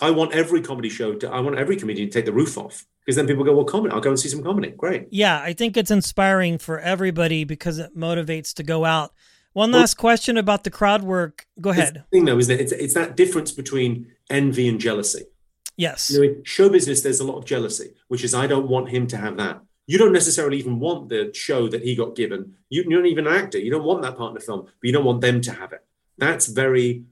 I 0.00 0.10
want 0.10 0.32
every 0.32 0.60
comedy 0.60 0.88
show 0.88 1.14
to, 1.14 1.30
I 1.30 1.40
want 1.40 1.56
every 1.56 1.76
comedian 1.76 2.08
to 2.08 2.12
take 2.12 2.24
the 2.24 2.32
roof 2.32 2.58
off 2.58 2.84
because 3.00 3.16
then 3.16 3.26
people 3.26 3.44
go, 3.44 3.54
well, 3.54 3.64
comedy, 3.64 3.94
I'll 3.94 4.00
go 4.00 4.10
and 4.10 4.18
see 4.18 4.28
some 4.28 4.42
comedy. 4.42 4.70
Great. 4.70 5.06
Yeah, 5.10 5.40
I 5.40 5.52
think 5.52 5.76
it's 5.76 5.90
inspiring 5.90 6.58
for 6.58 6.80
everybody 6.80 7.44
because 7.44 7.78
it 7.78 7.96
motivates 7.96 8.54
to 8.54 8.62
go 8.62 8.84
out. 8.84 9.12
One 9.52 9.70
last 9.70 9.94
question 9.94 10.36
about 10.36 10.64
the 10.64 10.70
crowd 10.70 11.02
work. 11.02 11.46
Go 11.60 11.70
ahead. 11.70 12.04
The 12.10 12.18
thing 12.18 12.24
though 12.24 12.38
is 12.38 12.48
that 12.48 12.60
it's, 12.60 12.72
it's 12.72 12.94
that 12.94 13.16
difference 13.16 13.52
between 13.52 14.10
envy 14.28 14.66
and 14.68 14.80
jealousy. 14.80 15.26
Yes. 15.76 16.10
You 16.10 16.18
know, 16.18 16.24
in 16.24 16.44
show 16.44 16.68
business, 16.68 17.02
there's 17.02 17.20
a 17.20 17.24
lot 17.24 17.38
of 17.38 17.44
jealousy, 17.44 17.94
which 18.08 18.24
is 18.24 18.34
I 18.34 18.46
don't 18.46 18.68
want 18.68 18.90
him 18.90 19.06
to 19.08 19.16
have 19.16 19.36
that. 19.38 19.60
You 19.86 19.98
don't 19.98 20.12
necessarily 20.12 20.58
even 20.58 20.80
want 20.80 21.08
the 21.08 21.30
show 21.34 21.68
that 21.68 21.82
he 21.82 21.94
got 21.94 22.16
given. 22.16 22.54
You, 22.70 22.84
you're 22.88 23.02
not 23.02 23.08
even 23.08 23.26
an 23.26 23.34
actor. 23.34 23.58
You 23.58 23.70
don't 23.70 23.84
want 23.84 24.02
that 24.02 24.16
part 24.16 24.30
in 24.30 24.34
the 24.34 24.40
film, 24.40 24.62
but 24.64 24.82
you 24.82 24.92
don't 24.92 25.04
want 25.04 25.20
them 25.20 25.40
to 25.42 25.52
have 25.52 25.72
it. 25.72 25.84
That's 26.16 26.46
very 26.46 27.04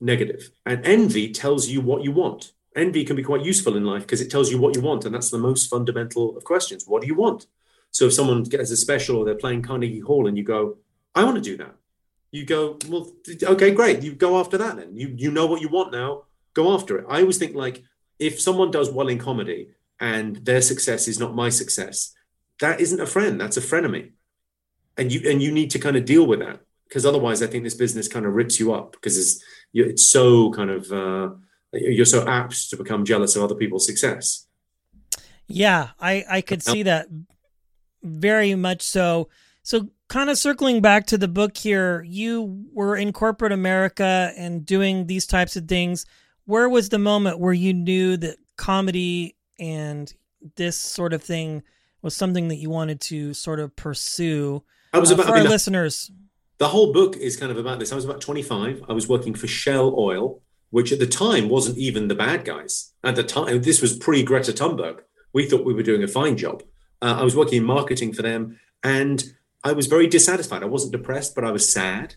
negative. 0.00 0.50
And 0.66 0.84
envy 0.84 1.32
tells 1.32 1.68
you 1.68 1.80
what 1.80 2.04
you 2.04 2.12
want. 2.12 2.52
Envy 2.76 3.04
can 3.04 3.16
be 3.16 3.22
quite 3.22 3.44
useful 3.44 3.76
in 3.76 3.84
life 3.84 4.02
because 4.02 4.20
it 4.20 4.30
tells 4.30 4.50
you 4.50 4.58
what 4.58 4.76
you 4.76 4.82
want. 4.82 5.04
And 5.04 5.14
that's 5.14 5.30
the 5.30 5.38
most 5.38 5.68
fundamental 5.70 6.36
of 6.36 6.44
questions. 6.44 6.84
What 6.86 7.02
do 7.02 7.08
you 7.08 7.14
want? 7.14 7.46
So 7.90 8.06
if 8.06 8.12
someone 8.12 8.42
gets 8.42 8.70
a 8.70 8.76
special 8.76 9.16
or 9.16 9.24
they're 9.24 9.34
playing 9.34 9.62
Carnegie 9.62 10.00
Hall 10.00 10.26
and 10.26 10.36
you 10.36 10.44
go, 10.44 10.76
I 11.14 11.24
want 11.24 11.36
to 11.36 11.42
do 11.42 11.56
that. 11.56 11.74
You 12.30 12.44
go, 12.44 12.78
well, 12.88 13.10
okay, 13.42 13.70
great. 13.72 14.02
You 14.02 14.12
go 14.12 14.38
after 14.38 14.58
that 14.58 14.76
then. 14.76 14.94
You 14.94 15.14
you 15.16 15.30
know 15.30 15.46
what 15.46 15.62
you 15.62 15.68
want 15.68 15.92
now. 15.92 16.24
Go 16.52 16.74
after 16.74 16.98
it. 16.98 17.06
I 17.08 17.20
always 17.20 17.38
think 17.38 17.54
like 17.54 17.82
if 18.18 18.40
someone 18.40 18.70
does 18.70 18.90
well 18.90 19.08
in 19.08 19.18
comedy 19.18 19.68
and 20.00 20.36
their 20.36 20.60
success 20.60 21.08
is 21.08 21.18
not 21.18 21.34
my 21.34 21.48
success, 21.48 22.14
that 22.60 22.80
isn't 22.80 23.00
a 23.00 23.06
friend. 23.06 23.40
That's 23.40 23.56
a 23.56 23.60
frenemy. 23.60 24.12
And 24.96 25.12
you 25.12 25.30
and 25.30 25.40
you 25.40 25.52
need 25.52 25.70
to 25.70 25.78
kind 25.78 25.96
of 25.96 26.04
deal 26.04 26.26
with 26.26 26.40
that 26.40 26.60
because 26.88 27.06
otherwise, 27.06 27.42
I 27.42 27.46
think 27.46 27.64
this 27.64 27.74
business 27.74 28.08
kind 28.08 28.26
of 28.26 28.32
rips 28.34 28.58
you 28.58 28.72
up 28.72 28.92
because 28.92 29.16
it's 29.16 29.44
it's 29.72 30.06
so 30.06 30.50
kind 30.52 30.70
of 30.70 30.90
uh, 30.90 31.30
you're 31.72 32.04
so 32.04 32.26
apt 32.26 32.70
to 32.70 32.76
become 32.76 33.04
jealous 33.04 33.36
of 33.36 33.42
other 33.42 33.54
people's 33.54 33.86
success. 33.86 34.46
Yeah, 35.46 35.90
I 36.00 36.24
I 36.28 36.40
could 36.40 36.62
see 36.62 36.82
that 36.82 37.06
very 38.02 38.54
much 38.54 38.82
so. 38.82 39.28
So 39.62 39.88
kind 40.08 40.30
of 40.30 40.38
circling 40.38 40.80
back 40.80 41.06
to 41.06 41.18
the 41.18 41.28
book 41.28 41.56
here, 41.56 42.02
you 42.02 42.64
were 42.72 42.96
in 42.96 43.12
corporate 43.12 43.52
America 43.52 44.32
and 44.36 44.64
doing 44.64 45.06
these 45.06 45.26
types 45.26 45.56
of 45.56 45.68
things. 45.68 46.06
Where 46.48 46.66
was 46.66 46.88
the 46.88 46.98
moment 46.98 47.38
where 47.40 47.52
you 47.52 47.74
knew 47.74 48.16
that 48.16 48.38
comedy 48.56 49.36
and 49.60 50.10
this 50.56 50.78
sort 50.78 51.12
of 51.12 51.22
thing 51.22 51.62
was 52.00 52.16
something 52.16 52.48
that 52.48 52.56
you 52.56 52.70
wanted 52.70 53.02
to 53.02 53.34
sort 53.34 53.60
of 53.60 53.76
pursue? 53.76 54.62
I 54.94 54.98
was 54.98 55.10
Uh, 55.10 55.16
about 55.16 55.26
for 55.26 55.32
I 55.32 55.34
mean, 55.40 55.46
our 55.46 55.52
listeners. 55.52 56.10
the 56.56 56.68
whole 56.68 56.90
book 56.94 57.18
is 57.18 57.36
kind 57.36 57.52
of 57.52 57.58
about 57.58 57.78
this. 57.80 57.92
I 57.92 57.96
was 57.96 58.06
about 58.06 58.22
25. 58.22 58.82
I 58.88 58.94
was 58.94 59.06
working 59.06 59.34
for 59.34 59.46
Shell 59.46 59.94
Oil, 59.98 60.40
which 60.70 60.90
at 60.90 61.00
the 61.00 61.06
time 61.06 61.50
wasn't 61.50 61.76
even 61.76 62.08
the 62.08 62.14
bad 62.14 62.46
guys. 62.46 62.92
At 63.04 63.14
the 63.16 63.24
time, 63.24 63.60
this 63.60 63.82
was 63.82 63.98
pre 63.98 64.22
Greta 64.22 64.52
Thunberg. 64.52 65.00
We 65.34 65.44
thought 65.46 65.66
we 65.66 65.74
were 65.74 65.82
doing 65.82 66.02
a 66.02 66.08
fine 66.08 66.38
job. 66.38 66.62
Uh, 67.02 67.16
I 67.20 67.24
was 67.24 67.36
working 67.36 67.58
in 67.58 67.64
marketing 67.64 68.14
for 68.14 68.22
them, 68.22 68.58
and 68.82 69.22
I 69.62 69.72
was 69.72 69.86
very 69.86 70.06
dissatisfied. 70.06 70.62
I 70.62 70.66
wasn't 70.66 70.92
depressed, 70.92 71.34
but 71.34 71.44
I 71.44 71.50
was 71.50 71.70
sad, 71.70 72.14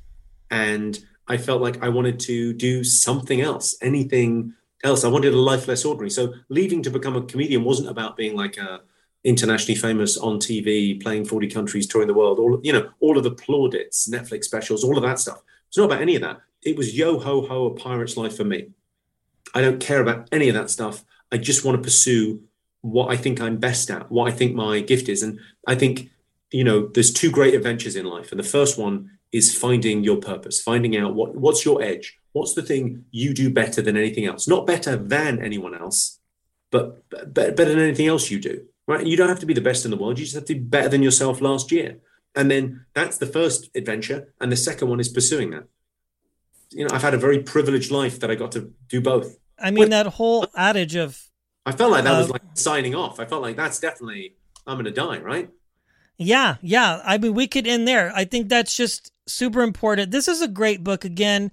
and 0.49 1.03
I 1.27 1.37
felt 1.37 1.61
like 1.61 1.83
I 1.83 1.89
wanted 1.89 2.19
to 2.21 2.53
do 2.53 2.83
something 2.83 3.41
else, 3.41 3.75
anything 3.81 4.53
else. 4.83 5.03
I 5.03 5.09
wanted 5.09 5.33
a 5.33 5.39
life 5.39 5.67
less 5.67 5.85
ordinary. 5.85 6.09
So 6.09 6.33
leaving 6.49 6.83
to 6.83 6.91
become 6.91 7.15
a 7.15 7.21
comedian 7.21 7.63
wasn't 7.63 7.89
about 7.89 8.17
being 8.17 8.35
like 8.35 8.57
a 8.57 8.81
internationally 9.23 9.79
famous 9.79 10.17
on 10.17 10.39
TV, 10.39 11.01
playing 11.01 11.25
40 11.25 11.47
countries, 11.47 11.87
touring 11.87 12.07
the 12.07 12.13
world, 12.13 12.39
all 12.39 12.59
you 12.63 12.73
know, 12.73 12.89
all 12.99 13.17
of 13.17 13.23
the 13.23 13.31
plaudits, 13.31 14.09
Netflix 14.09 14.45
specials, 14.45 14.83
all 14.83 14.97
of 14.97 15.03
that 15.03 15.19
stuff. 15.19 15.41
It's 15.67 15.77
not 15.77 15.85
about 15.85 16.01
any 16.01 16.15
of 16.15 16.21
that. 16.21 16.41
It 16.63 16.77
was 16.77 16.97
yo 16.97 17.19
ho 17.19 17.41
ho, 17.41 17.65
a 17.67 17.75
pirate's 17.75 18.17
life 18.17 18.35
for 18.35 18.43
me. 18.43 18.69
I 19.53 19.61
don't 19.61 19.79
care 19.79 20.01
about 20.01 20.27
any 20.31 20.49
of 20.49 20.55
that 20.55 20.69
stuff. 20.69 21.03
I 21.31 21.37
just 21.37 21.63
want 21.63 21.77
to 21.77 21.83
pursue 21.83 22.41
what 22.81 23.11
I 23.11 23.17
think 23.17 23.39
I'm 23.39 23.57
best 23.57 23.89
at, 23.91 24.11
what 24.11 24.27
I 24.27 24.35
think 24.35 24.55
my 24.55 24.79
gift 24.79 25.07
is. 25.07 25.21
And 25.23 25.39
I 25.67 25.75
think, 25.75 26.09
you 26.51 26.63
know, 26.63 26.87
there's 26.87 27.13
two 27.13 27.31
great 27.31 27.53
adventures 27.53 27.95
in 27.95 28.05
life. 28.05 28.31
And 28.31 28.39
the 28.39 28.43
first 28.47 28.77
one 28.77 29.11
is 29.31 29.55
finding 29.57 30.03
your 30.03 30.17
purpose, 30.17 30.61
finding 30.61 30.97
out 30.97 31.15
what 31.15 31.35
what's 31.35 31.65
your 31.65 31.81
edge, 31.81 32.17
what's 32.33 32.53
the 32.53 32.61
thing 32.61 33.05
you 33.11 33.33
do 33.33 33.49
better 33.49 33.81
than 33.81 33.97
anything 33.97 34.25
else, 34.25 34.47
not 34.47 34.67
better 34.67 34.95
than 34.95 35.43
anyone 35.43 35.75
else, 35.75 36.19
but 36.69 37.09
be- 37.09 37.51
better 37.51 37.65
than 37.65 37.79
anything 37.79 38.07
else 38.07 38.29
you 38.29 38.39
do. 38.39 38.65
Right? 38.87 39.05
You 39.05 39.15
don't 39.15 39.29
have 39.29 39.39
to 39.39 39.45
be 39.45 39.53
the 39.53 39.61
best 39.61 39.85
in 39.85 39.91
the 39.91 39.97
world. 39.97 40.19
You 40.19 40.25
just 40.25 40.35
have 40.35 40.45
to 40.45 40.53
be 40.55 40.59
better 40.59 40.89
than 40.89 41.03
yourself 41.03 41.39
last 41.39 41.71
year. 41.71 41.99
And 42.35 42.49
then 42.49 42.85
that's 42.93 43.17
the 43.17 43.25
first 43.25 43.69
adventure. 43.75 44.33
And 44.39 44.51
the 44.51 44.57
second 44.57 44.89
one 44.89 44.99
is 44.99 45.09
pursuing 45.09 45.51
that. 45.51 45.65
You 46.71 46.87
know, 46.87 46.95
I've 46.95 47.01
had 47.01 47.13
a 47.13 47.17
very 47.17 47.39
privileged 47.39 47.91
life 47.91 48.19
that 48.21 48.31
I 48.31 48.35
got 48.35 48.51
to 48.53 48.73
do 48.87 49.01
both. 49.01 49.37
I 49.59 49.71
mean, 49.71 49.89
that 49.89 50.07
whole 50.07 50.47
adage 50.55 50.95
of 50.95 51.21
I 51.65 51.71
felt 51.73 51.91
like 51.91 52.03
that 52.05 52.17
was 52.17 52.29
Uh, 52.29 52.33
like 52.33 52.41
signing 52.53 52.95
off. 52.95 53.19
I 53.19 53.25
felt 53.25 53.41
like 53.41 53.55
that's 53.55 53.79
definitely 53.79 54.35
I'm 54.65 54.75
going 54.75 54.85
to 54.85 54.91
die, 54.91 55.19
right? 55.19 55.49
Yeah, 56.17 56.55
yeah. 56.61 57.01
I 57.03 57.17
mean, 57.17 57.33
we 57.33 57.47
could 57.47 57.67
end 57.67 57.87
there. 57.87 58.11
I 58.15 58.25
think 58.25 58.49
that's 58.49 58.75
just 58.75 59.11
super 59.31 59.61
important. 59.61 60.11
This 60.11 60.27
is 60.27 60.41
a 60.41 60.47
great 60.47 60.83
book. 60.83 61.05
Again, 61.05 61.51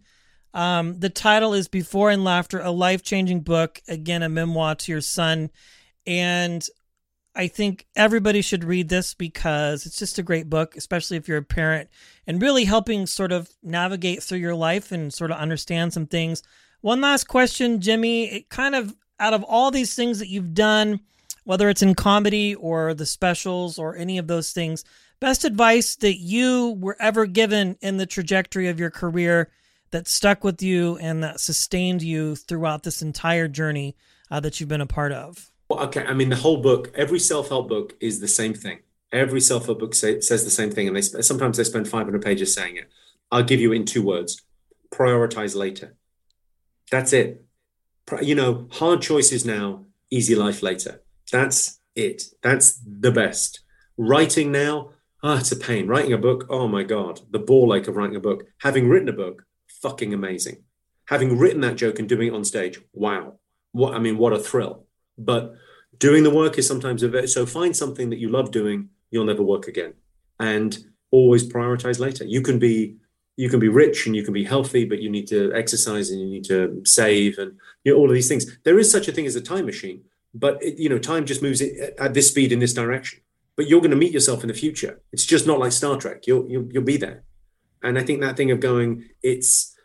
um, 0.55 0.99
the 0.99 1.11
title 1.11 1.55
is 1.55 1.69
Before 1.69 2.11
and 2.11 2.25
Laughter, 2.25 2.61
a 2.61 2.71
life 2.71 3.03
changing 3.03 3.41
book. 3.41 3.81
Again, 3.89 4.23
a 4.23 4.29
memoir 4.29 4.75
to 4.75 4.93
your 4.93 5.01
son. 5.01 5.51
And 6.07 6.67
I 7.35 7.47
think 7.47 7.87
everybody 7.95 8.43
should 8.43 8.65
read 8.65 8.89
this 8.89 9.15
because 9.15 9.87
it's 9.87 9.99
just 9.99 10.19
a 10.19 10.25
great 10.25 10.51
book, 10.51 10.77
especially 10.77 11.17
if 11.17 11.29
you're 11.29 11.39
a 11.39 11.43
parent 11.43 11.89
and 12.27 12.43
really 12.43 12.65
helping 12.65 13.07
sort 13.07 13.31
of 13.31 13.49
navigate 13.63 14.23
through 14.23 14.39
your 14.39 14.57
life 14.57 14.91
and 14.91 15.15
sort 15.15 15.31
of 15.31 15.39
understand 15.39 15.93
some 15.93 16.07
things. 16.07 16.43
One 16.81 17.01
last 17.01 17.29
question, 17.29 17.81
Jimmy. 17.81 18.25
It 18.25 18.49
kind 18.49 18.75
of 18.75 18.97
out 19.21 19.35
of 19.35 19.45
all 19.45 19.71
these 19.71 19.95
things 19.95 20.19
that 20.19 20.29
you've 20.29 20.55
done, 20.55 21.01
whether 21.45 21.69
it's 21.69 21.83
in 21.83 21.95
comedy 21.95 22.55
or 22.55 22.95
the 22.95 23.07
specials 23.07 23.79
or 23.79 23.97
any 23.97 24.19
of 24.19 24.27
those 24.27 24.53
things, 24.53 24.85
best 25.21 25.45
advice 25.45 25.97
that 25.97 26.19
you 26.19 26.77
were 26.81 26.97
ever 27.01 27.27
given 27.27 27.77
in 27.81 27.97
the 27.97 28.07
trajectory 28.07 28.69
of 28.69 28.79
your 28.79 28.91
career 28.91 29.51
that 29.91 30.07
stuck 30.07 30.45
with 30.45 30.63
you 30.63 30.97
and 30.99 31.23
that 31.23 31.41
sustained 31.41 32.03
you 32.03 32.37
throughout 32.37 32.83
this 32.83 33.03
entire 33.03 33.49
journey 33.49 33.97
uh, 34.31 34.41
that 34.41 34.61
you've 34.61 34.69
been 34.69 34.81
a 34.81 34.87
part 34.87 35.13
of? 35.13 35.51
Well, 35.69 35.81
okay, 35.81 36.05
I 36.05 36.15
mean, 36.15 36.29
the 36.29 36.37
whole 36.37 36.59
book, 36.59 36.93
every 36.95 37.19
self 37.19 37.49
help 37.49 37.69
book 37.69 37.95
is 38.01 38.21
the 38.21 38.29
same 38.29 38.55
thing. 38.55 38.81
Every 39.13 39.41
self 39.41 39.67
help 39.67 39.81
book 39.81 39.95
say, 39.95 40.21
says 40.21 40.45
the 40.45 40.51
same 40.51 40.71
thing, 40.71 40.87
and 40.87 40.97
they 40.97 41.03
sometimes 41.03 41.57
they 41.57 41.65
spend 41.65 41.89
500 41.89 42.23
pages 42.23 42.55
saying 42.55 42.77
it. 42.77 42.91
I'll 43.31 43.43
give 43.43 43.61
you 43.61 43.73
in 43.73 43.85
two 43.85 44.03
words: 44.03 44.43
prioritize 44.91 45.55
later. 45.55 45.95
That's 46.91 47.13
it. 47.13 47.45
You 48.23 48.35
know, 48.35 48.69
hard 48.73 49.03
choices 49.03 49.45
now, 49.45 49.85
easy 50.11 50.35
life 50.35 50.63
later. 50.63 51.03
That's 51.31 51.81
it. 51.95 52.23
That's 52.43 52.81
the 52.83 53.13
best. 53.13 53.61
Writing 53.99 54.51
now, 54.51 54.93
ah, 55.23 55.39
it's 55.39 55.53
a 55.53 55.57
pain. 55.57 55.87
Writing 55.87 56.13
a 56.13 56.19
book, 56.19 56.47
oh 56.49 56.69
my 56.69 56.83
god, 56.83 57.21
the 57.31 57.39
ball 57.39 57.75
ache 57.75 57.89
of 57.89 57.97
writing 57.97 58.17
a 58.17 58.21
book. 58.21 58.45
Having 58.59 58.89
written 58.89 59.09
a 59.09 59.13
book, 59.13 59.45
fucking 59.83 60.15
amazing. 60.15 60.65
Having 61.07 61.39
written 61.39 61.61
that 61.63 61.77
joke 61.77 61.99
and 61.99 62.09
doing 62.09 62.29
it 62.29 62.35
on 62.35 62.45
stage, 62.45 62.81
wow. 62.93 63.35
What 63.73 63.95
I 63.95 63.99
mean, 63.99 64.19
what 64.19 64.33
a 64.33 64.39
thrill. 64.39 64.87
But 65.17 65.55
doing 65.99 66.23
the 66.23 66.31
work 66.31 66.59
is 66.59 66.67
sometimes 66.67 67.03
a 67.03 67.09
bit 67.09 67.29
so 67.29 67.45
find 67.45 67.77
something 67.77 68.11
that 68.11 68.19
you 68.19 68.29
love 68.29 68.51
doing, 68.51 68.91
you'll 69.11 69.25
never 69.25 69.43
work 69.43 69.69
again. 69.69 69.95
And 70.39 70.79
always 71.11 71.51
prioritize 71.51 71.99
later. 71.99 72.25
You 72.25 72.43
can 72.43 72.59
be 72.59 72.97
you 73.37 73.49
can 73.49 73.61
be 73.61 73.69
rich 73.69 74.05
and 74.07 74.17
you 74.17 74.25
can 74.25 74.35
be 74.35 74.43
healthy, 74.43 74.85
but 74.85 75.01
you 75.01 75.09
need 75.09 75.29
to 75.29 75.53
exercise 75.55 76.11
and 76.11 76.21
you 76.21 76.27
need 76.27 76.45
to 76.47 76.83
save 76.85 77.39
and 77.39 77.57
you 77.85 77.93
know 77.93 77.99
all 77.99 78.09
of 78.09 78.15
these 78.15 78.29
things. 78.29 78.59
There 78.65 78.79
is 78.79 78.91
such 78.91 79.09
a 79.09 79.13
thing 79.13 79.27
as 79.27 79.37
a 79.37 79.41
time 79.41 79.67
machine, 79.67 80.03
but 80.35 80.63
it, 80.63 80.79
you 80.79 80.89
know 80.89 80.99
time 80.99 81.25
just 81.25 81.43
moves 81.43 81.63
at 81.63 82.15
this 82.15 82.29
speed 82.29 82.53
in 82.53 82.59
this 82.59 82.75
direction. 82.75 83.21
But 83.59 83.69
you're 83.69 83.81
going 83.81 83.91
to 83.91 83.97
meet 83.97 84.13
yourself 84.13 84.43
in 84.45 84.49
the 84.49 84.55
future. 84.55 85.03
It's 85.13 85.27
just 85.27 85.45
not 85.45 85.59
like 85.59 85.73
Star 85.73 85.97
Trek. 85.97 86.29
You'll 86.29 86.49
you'll, 86.49 86.73
you'll 86.73 86.85
be 86.85 86.97
there. 86.97 87.25
And 87.83 87.99
I 87.99 88.05
think 88.05 88.21
that 88.21 88.37
thing 88.37 88.53
of 88.53 88.61
going, 88.61 89.05
it's, 89.21 89.77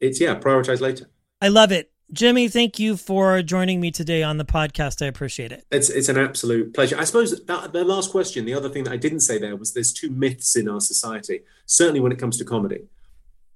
it's 0.00 0.18
yeah, 0.18 0.34
prioritize 0.38 0.80
later. 0.80 1.10
I 1.42 1.48
love 1.48 1.70
it. 1.70 1.92
Jimmy, 2.10 2.48
thank 2.48 2.78
you 2.78 2.96
for 2.96 3.42
joining 3.42 3.82
me 3.82 3.90
today 3.90 4.22
on 4.22 4.38
the 4.38 4.46
podcast. 4.46 5.02
I 5.04 5.08
appreciate 5.08 5.52
it. 5.52 5.66
It's 5.70 5.90
it's 5.90 6.08
an 6.08 6.16
absolute 6.16 6.72
pleasure. 6.72 6.96
I 6.96 7.04
suppose 7.04 7.38
that 7.44 7.72
the 7.74 7.84
last 7.84 8.10
question, 8.10 8.46
the 8.46 8.54
other 8.54 8.70
thing 8.70 8.84
that 8.84 8.94
I 8.94 8.96
didn't 8.96 9.20
say 9.20 9.36
there 9.36 9.56
was 9.56 9.74
there's 9.74 9.92
two 9.92 10.08
myths 10.08 10.56
in 10.56 10.66
our 10.66 10.80
society, 10.80 11.42
certainly 11.66 12.00
when 12.00 12.12
it 12.12 12.18
comes 12.18 12.38
to 12.38 12.46
comedy. 12.46 12.84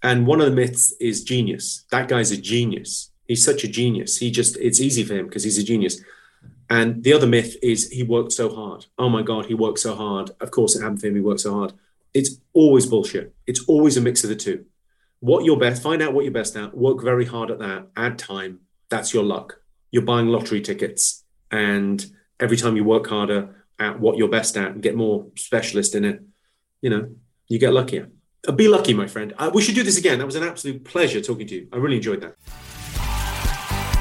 And 0.02 0.26
one 0.26 0.42
of 0.42 0.46
the 0.50 0.54
myths 0.54 0.92
is 1.00 1.24
genius. 1.24 1.86
That 1.90 2.08
guy's 2.08 2.30
a 2.30 2.36
genius. 2.36 3.10
He's 3.26 3.42
such 3.42 3.64
a 3.64 3.68
genius. 3.68 4.18
He 4.18 4.30
just 4.30 4.58
it's 4.58 4.80
easy 4.82 5.02
for 5.02 5.14
him 5.14 5.28
because 5.28 5.44
he's 5.44 5.56
a 5.56 5.64
genius. 5.64 6.02
And 6.72 7.04
the 7.04 7.12
other 7.12 7.26
myth 7.26 7.56
is 7.62 7.90
he 7.90 8.02
worked 8.02 8.32
so 8.32 8.48
hard. 8.48 8.86
Oh 8.98 9.10
my 9.10 9.20
God, 9.20 9.44
he 9.44 9.52
worked 9.52 9.78
so 9.78 9.94
hard. 9.94 10.30
Of 10.40 10.50
course, 10.50 10.74
it 10.74 10.80
happened 10.80 11.02
for 11.02 11.08
him. 11.08 11.16
He 11.16 11.20
worked 11.20 11.40
so 11.40 11.52
hard. 11.52 11.74
It's 12.14 12.38
always 12.54 12.86
bullshit. 12.86 13.34
It's 13.46 13.62
always 13.66 13.98
a 13.98 14.00
mix 14.00 14.24
of 14.24 14.30
the 14.30 14.36
two. 14.36 14.64
What 15.20 15.44
you're 15.44 15.58
best, 15.58 15.82
find 15.82 16.00
out 16.00 16.14
what 16.14 16.24
you're 16.24 16.32
best 16.32 16.56
at, 16.56 16.74
work 16.74 17.02
very 17.02 17.26
hard 17.26 17.50
at 17.50 17.58
that, 17.58 17.88
add 17.94 18.18
time. 18.18 18.60
That's 18.88 19.12
your 19.12 19.22
luck. 19.22 19.60
You're 19.90 20.02
buying 20.02 20.28
lottery 20.28 20.62
tickets. 20.62 21.24
And 21.50 22.06
every 22.40 22.56
time 22.56 22.74
you 22.74 22.84
work 22.84 23.06
harder 23.06 23.66
at 23.78 24.00
what 24.00 24.16
you're 24.16 24.30
best 24.30 24.56
at 24.56 24.70
and 24.72 24.82
get 24.82 24.96
more 24.96 25.26
specialist 25.36 25.94
in 25.94 26.06
it, 26.06 26.22
you 26.80 26.88
know, 26.88 27.14
you 27.48 27.58
get 27.58 27.74
luckier. 27.74 28.08
Uh, 28.48 28.52
be 28.52 28.66
lucky, 28.66 28.94
my 28.94 29.06
friend. 29.06 29.34
Uh, 29.36 29.50
we 29.52 29.60
should 29.60 29.74
do 29.74 29.82
this 29.82 29.98
again. 29.98 30.18
That 30.18 30.26
was 30.26 30.36
an 30.36 30.42
absolute 30.42 30.84
pleasure 30.84 31.20
talking 31.20 31.46
to 31.48 31.54
you. 31.54 31.68
I 31.70 31.76
really 31.76 31.96
enjoyed 31.96 32.22
that. 32.22 32.36